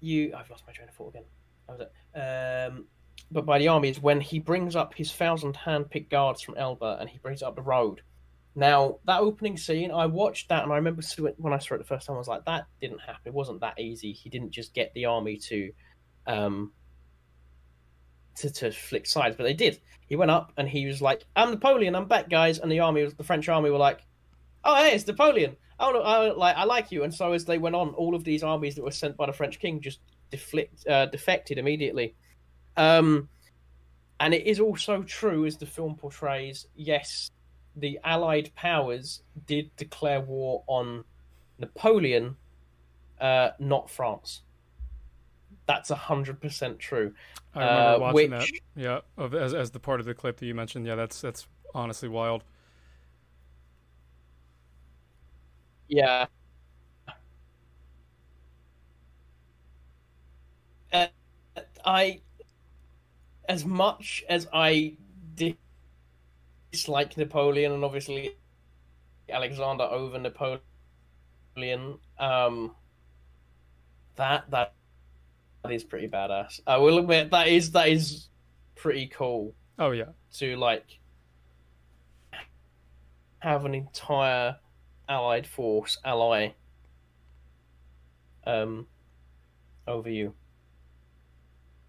[0.00, 1.24] you, I've lost my train of thought again.
[1.66, 2.18] How was it?
[2.18, 2.86] Um,
[3.30, 6.98] but by the army is when he brings up his thousand hand-picked guards from Elba
[7.00, 8.00] and he brings up the road.
[8.58, 11.00] Now that opening scene, I watched that and I remember
[11.36, 13.22] when I saw it the first time, I was like, that didn't happen.
[13.26, 14.12] It wasn't that easy.
[14.12, 15.70] He didn't just get the army to,
[16.26, 16.72] um,
[18.34, 19.78] to to flick sides, but they did.
[20.08, 21.94] He went up and he was like, "I'm Napoleon.
[21.94, 24.00] I'm back, guys." And the army, the French army, were like,
[24.64, 25.56] "Oh, hey, it's Napoleon.
[25.78, 28.42] Oh, I like I like you." And so as they went on, all of these
[28.42, 30.00] armies that were sent by the French king just
[30.30, 32.16] deflect, uh, defected immediately.
[32.76, 33.28] Um,
[34.18, 36.66] and it is also true, as the film portrays.
[36.74, 37.30] Yes,
[37.78, 41.04] the Allied powers did declare war on
[41.58, 42.36] Napoleon,
[43.20, 44.42] uh, not France.
[45.66, 47.14] That's hundred percent true.
[47.54, 48.82] I remember uh, watching which- that.
[48.82, 50.86] Yeah, of, as as the part of the clip that you mentioned.
[50.86, 52.44] Yeah, that's that's honestly wild.
[55.88, 56.26] Yeah.
[60.92, 61.06] Uh,
[61.84, 62.20] I,
[63.48, 64.94] as much as I
[66.72, 68.36] dislike Napoleon and obviously
[69.30, 70.60] Alexander over Napoleon,
[72.18, 72.74] um,
[74.16, 74.74] that that
[75.62, 76.60] that is pretty badass.
[76.66, 78.28] I will admit that is that is
[78.74, 80.98] pretty cool Oh yeah, to like
[83.40, 84.56] have an entire
[85.08, 86.50] allied force ally
[88.46, 88.86] um
[89.86, 90.34] over you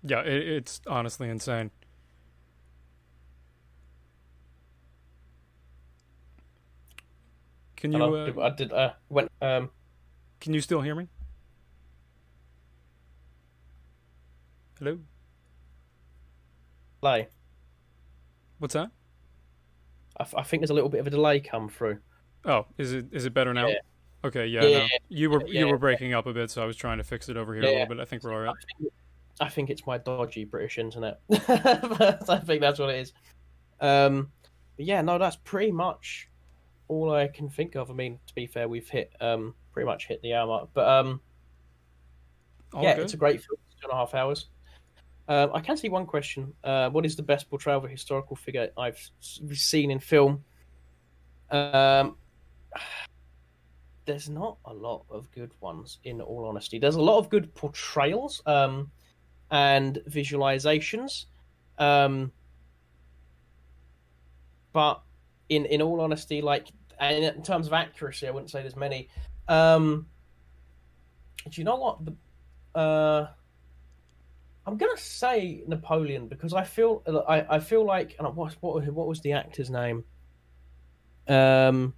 [0.03, 0.21] yeah.
[0.21, 1.71] It, it's honestly insane.
[7.80, 9.69] Can you uh, i did uh went um
[10.41, 11.07] can you still hear me?
[14.77, 14.99] Hello.
[17.01, 17.27] delay
[18.59, 18.91] What's that?
[20.17, 21.99] I, f- I think there's a little bit of a delay come through
[22.45, 23.67] Oh, is it is it better now?
[23.67, 23.75] Yeah.
[24.23, 24.88] Okay, yeah, Yeah, no.
[25.07, 27.38] You were you were breaking up a bit, so I was trying to fix it
[27.38, 27.99] over here a little bit.
[27.99, 28.55] I think we're all right.
[28.55, 28.93] I think,
[29.39, 31.19] I think it's my dodgy British internet.
[31.32, 33.13] I think that's what it is.
[33.80, 34.32] Um,
[34.77, 36.30] yeah, no, that's pretty much
[36.90, 37.90] all I can think of.
[37.90, 40.88] I mean, to be fair, we've hit um pretty much hit the hour mark, but
[40.88, 41.22] um,
[42.74, 43.04] All yeah, good.
[43.06, 43.58] it's a great film.
[43.80, 44.48] Two and a half hours.
[45.30, 46.52] Um, I can see one question.
[46.64, 49.00] Uh, what is the best portrayal of a historical figure I've
[49.54, 50.44] seen in film?
[51.52, 52.18] Um,
[54.06, 56.80] there's not a lot of good ones, in all honesty.
[56.80, 58.92] There's a lot of good portrayals um,
[59.52, 61.26] and visualizations,
[61.78, 62.32] um,
[64.74, 65.02] but
[65.50, 66.70] in in all honesty, like
[67.00, 69.10] and in terms of accuracy, I wouldn't say there's many.
[69.47, 70.08] Um,
[71.50, 73.28] do you know what the uh,
[74.66, 79.08] I'm gonna say Napoleon because I feel I, I feel like and what what what
[79.08, 80.04] was the actor's name?
[81.28, 81.93] Um,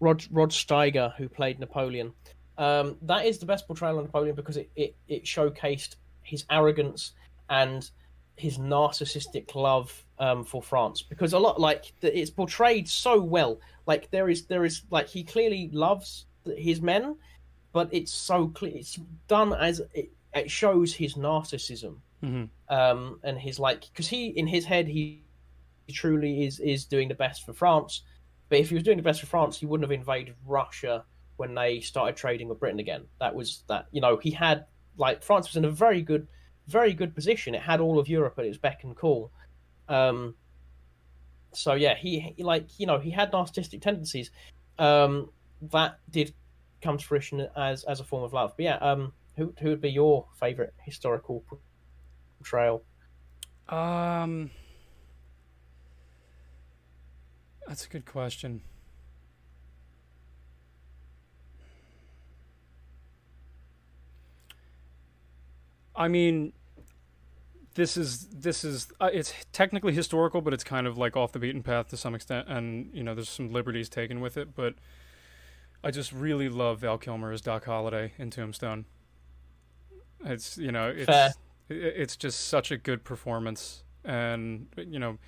[0.00, 2.12] Rod Rod Steiger, who played Napoleon.
[2.58, 7.12] Um, that is the best portrayal of Napoleon because it, it, it showcased his arrogance
[7.50, 7.90] and
[8.36, 11.02] his narcissistic love um, for France.
[11.02, 13.60] Because a lot like the- it's portrayed so well.
[13.86, 16.26] Like there is there is like he clearly loves
[16.56, 17.16] his men,
[17.72, 18.72] but it's so clear.
[18.74, 24.28] It's done as it, it shows his narcissism hmm um, and his like because he
[24.28, 25.22] in his head he
[25.92, 28.02] truly is is doing the best for France.
[28.48, 31.04] But if he was doing the best for France, he wouldn't have invaded Russia
[31.36, 33.04] when they started trading with Britain again.
[33.20, 34.66] That was that you know he had
[34.96, 36.26] like France was in a very good,
[36.66, 37.54] very good position.
[37.54, 39.30] It had all of Europe at its beck and call.
[39.88, 40.34] Um,
[41.52, 44.30] so yeah, he, he like you know he had narcissistic tendencies.
[44.78, 45.30] Um,
[45.70, 46.34] that did
[46.82, 48.54] come to fruition as as a form of love.
[48.56, 51.44] But yeah, um, who who would be your favorite historical
[52.38, 52.82] portrayal?
[53.68, 54.50] Um,
[57.66, 58.62] that's a good question.
[65.96, 66.52] I mean,
[67.76, 71.38] this is this is uh, it's technically historical, but it's kind of like off the
[71.38, 74.54] beaten path to some extent, and you know, there's some liberties taken with it.
[74.54, 74.74] But
[75.84, 78.86] I just really love Val Kilmer as Doc Holliday in Tombstone.
[80.24, 81.30] It's you know, it's Fair.
[81.68, 85.18] it's just such a good performance, and you know,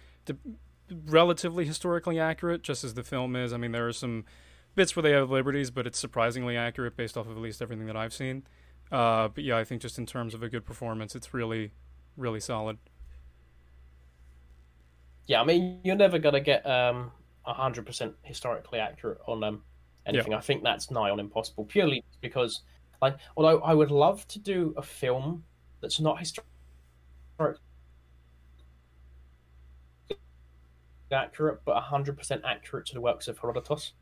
[1.06, 3.52] relatively historically accurate, just as the film is.
[3.52, 4.24] I mean, there are some
[4.74, 7.86] bits where they have liberties, but it's surprisingly accurate based off of at least everything
[7.86, 8.44] that I've seen.
[8.90, 11.72] Uh, but yeah, I think just in terms of a good performance, it's really,
[12.18, 12.76] really solid.
[15.26, 17.12] Yeah, I mean, you're never gonna get um
[17.44, 19.62] hundred percent historically accurate on um
[20.06, 20.32] anything.
[20.32, 20.38] Yeah.
[20.38, 22.62] I think that's nigh on impossible, purely because,
[23.00, 25.44] like, although I would love to do a film
[25.80, 26.46] that's not historic
[31.12, 33.92] accurate, but hundred percent accurate to the works of Herodotus.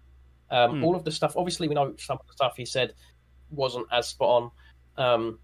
[0.50, 0.84] Um, hmm.
[0.84, 2.94] All of the stuff, obviously, we know some of the stuff he said
[3.50, 4.50] wasn't as spot
[4.96, 5.04] on.
[5.04, 5.38] Um,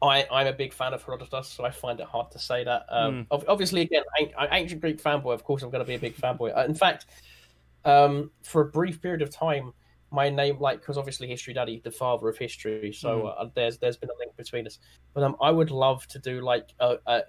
[0.00, 2.86] I, I'm a big fan of Herodotus, so I find it hard to say that.
[2.88, 3.44] Um, mm.
[3.48, 4.04] Obviously, again,
[4.52, 5.34] ancient Greek fanboy.
[5.34, 6.56] Of course, I'm going to be a big fanboy.
[6.56, 7.06] Uh, in fact,
[7.84, 9.72] um, for a brief period of time,
[10.10, 13.34] my name, like, because obviously History Daddy, the father of history, so mm.
[13.36, 14.78] uh, there's there's been a link between us.
[15.14, 17.22] But um, I would love to do like a, a,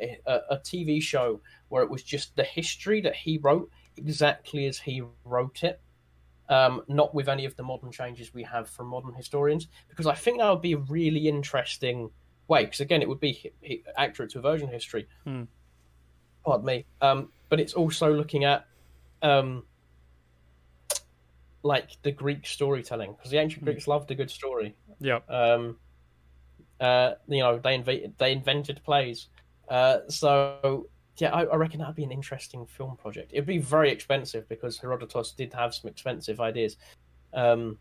[0.52, 5.02] a TV show where it was just the history that he wrote exactly as he
[5.26, 5.82] wrote it
[6.50, 10.16] um, not with any of the modern changes we have from modern historians, because I
[10.16, 12.10] think that would be a really interesting
[12.50, 12.66] way.
[12.66, 13.52] Because again, it would be
[13.98, 15.08] accurate to version history.
[15.24, 15.44] Hmm.
[16.46, 18.66] Pardon me, um, but it's also looking at
[19.22, 19.64] um,
[21.64, 23.66] like the Greek storytelling because the ancient hmm.
[23.66, 24.76] Greeks loved a good story.
[25.00, 25.20] Yeah.
[25.30, 25.78] Um,
[26.80, 29.28] uh, you know, they invented they invented plays.
[29.68, 30.88] Uh, so
[31.18, 33.32] yeah, I, I reckon that'd be an interesting film project.
[33.34, 36.78] It'd be very expensive because Herodotus did have some expensive ideas.
[37.34, 37.78] Um,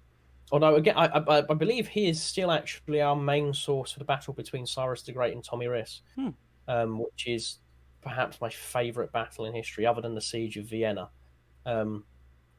[0.51, 4.05] although again, I, I, I, believe he is still actually our main source for the
[4.05, 6.29] battle between Cyrus the Great and Tomyris, hmm.
[6.67, 7.59] um, which is
[8.03, 11.11] perhaps my favourite battle in history, other than the siege of Vienna,
[11.67, 12.05] um,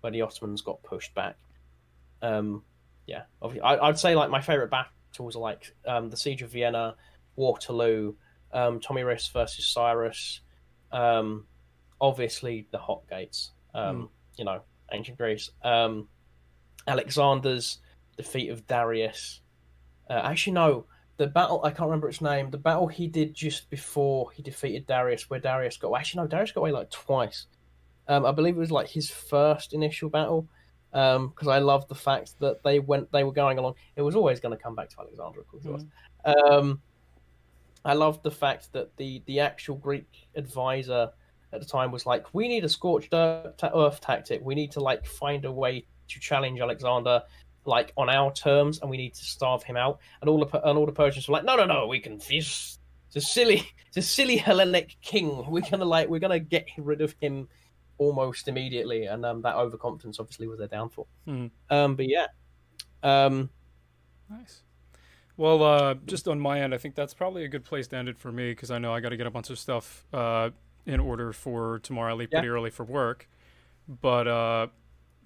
[0.02, 1.38] where the Ottomans got pushed back.
[2.22, 2.64] Um,
[3.08, 6.96] yeah, I, would say like my favourite battles are like um, the siege of Vienna,
[7.36, 8.14] Waterloo,
[8.52, 10.42] um, Tomyris versus Cyrus,
[10.92, 11.46] um,
[12.02, 13.52] obviously, the hot gates.
[13.74, 14.10] Um, mm.
[14.38, 14.62] You know,
[14.92, 15.50] ancient Greece.
[16.90, 17.80] Alexander's
[18.18, 19.42] defeat of Darius.
[20.10, 20.86] Uh, actually, no.
[21.18, 22.50] The battle I can't remember its name.
[22.50, 26.52] The battle he did just before he defeated Darius, where Darius got actually no, Darius
[26.52, 27.48] got away like twice.
[28.08, 30.48] Um, I believe it was like his first initial battle
[30.92, 33.76] because um, I love the fact that they went they were going along.
[33.96, 35.64] It was always going to come back to Alexander, of course.
[35.64, 35.68] Mm.
[35.68, 35.86] It was.
[36.26, 36.54] Hmm.
[36.54, 36.82] Um,
[37.86, 41.12] I loved the fact that the the actual Greek advisor
[41.54, 44.42] at the time was like, "We need a scorched earth tactic.
[44.44, 47.24] We need to like find a way to challenge Alexander."
[47.66, 50.00] Like on our terms, and we need to starve him out.
[50.22, 52.20] And all the and all the Persians were like, "No, no, no, we can.
[52.20, 55.46] He's it's a silly, it's a silly Hellenic king.
[55.50, 57.48] We're gonna like, we're gonna get rid of him
[57.98, 61.08] almost immediately." And um, that overconfidence obviously was their downfall.
[61.28, 61.52] Mm.
[61.70, 62.28] Um, but yeah,
[63.04, 63.50] um,
[64.30, 64.62] nice.
[65.38, 68.10] Well, uh, just on my end, I think that's probably a good place to end
[68.10, 70.50] it for me because I know I got to get a bunch of stuff uh,
[70.86, 72.14] in order for tomorrow.
[72.14, 72.40] I leave yeah.
[72.40, 73.30] pretty early for work,
[73.88, 74.68] but uh,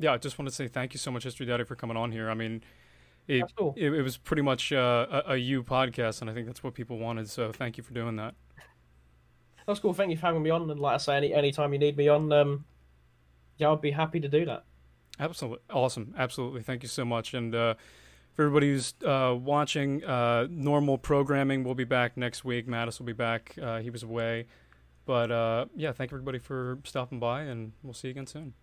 [0.03, 2.11] yeah, I just want to say thank you so much, History Daddy, for coming on
[2.11, 2.29] here.
[2.29, 2.61] I mean,
[3.25, 3.73] it cool.
[3.77, 6.73] it, it, was pretty much uh, a, a you podcast, and I think that's what
[6.73, 7.29] people wanted.
[7.29, 8.35] So thank you for doing that.
[9.65, 9.93] That's cool.
[9.93, 10.69] Thank you for having me on.
[10.69, 12.65] And like I say, any anytime you need me on, um,
[13.57, 14.65] yeah, I'll be happy to do that.
[15.21, 16.13] Absolutely awesome.
[16.17, 16.63] Absolutely.
[16.63, 17.33] Thank you so much.
[17.33, 17.75] And uh,
[18.33, 22.67] for everybody who's uh, watching, uh, normal programming will be back next week.
[22.67, 23.55] Mattis will be back.
[23.61, 24.47] Uh, he was away.
[25.05, 28.53] But uh, yeah, thank everybody for stopping by, and we'll see you again soon.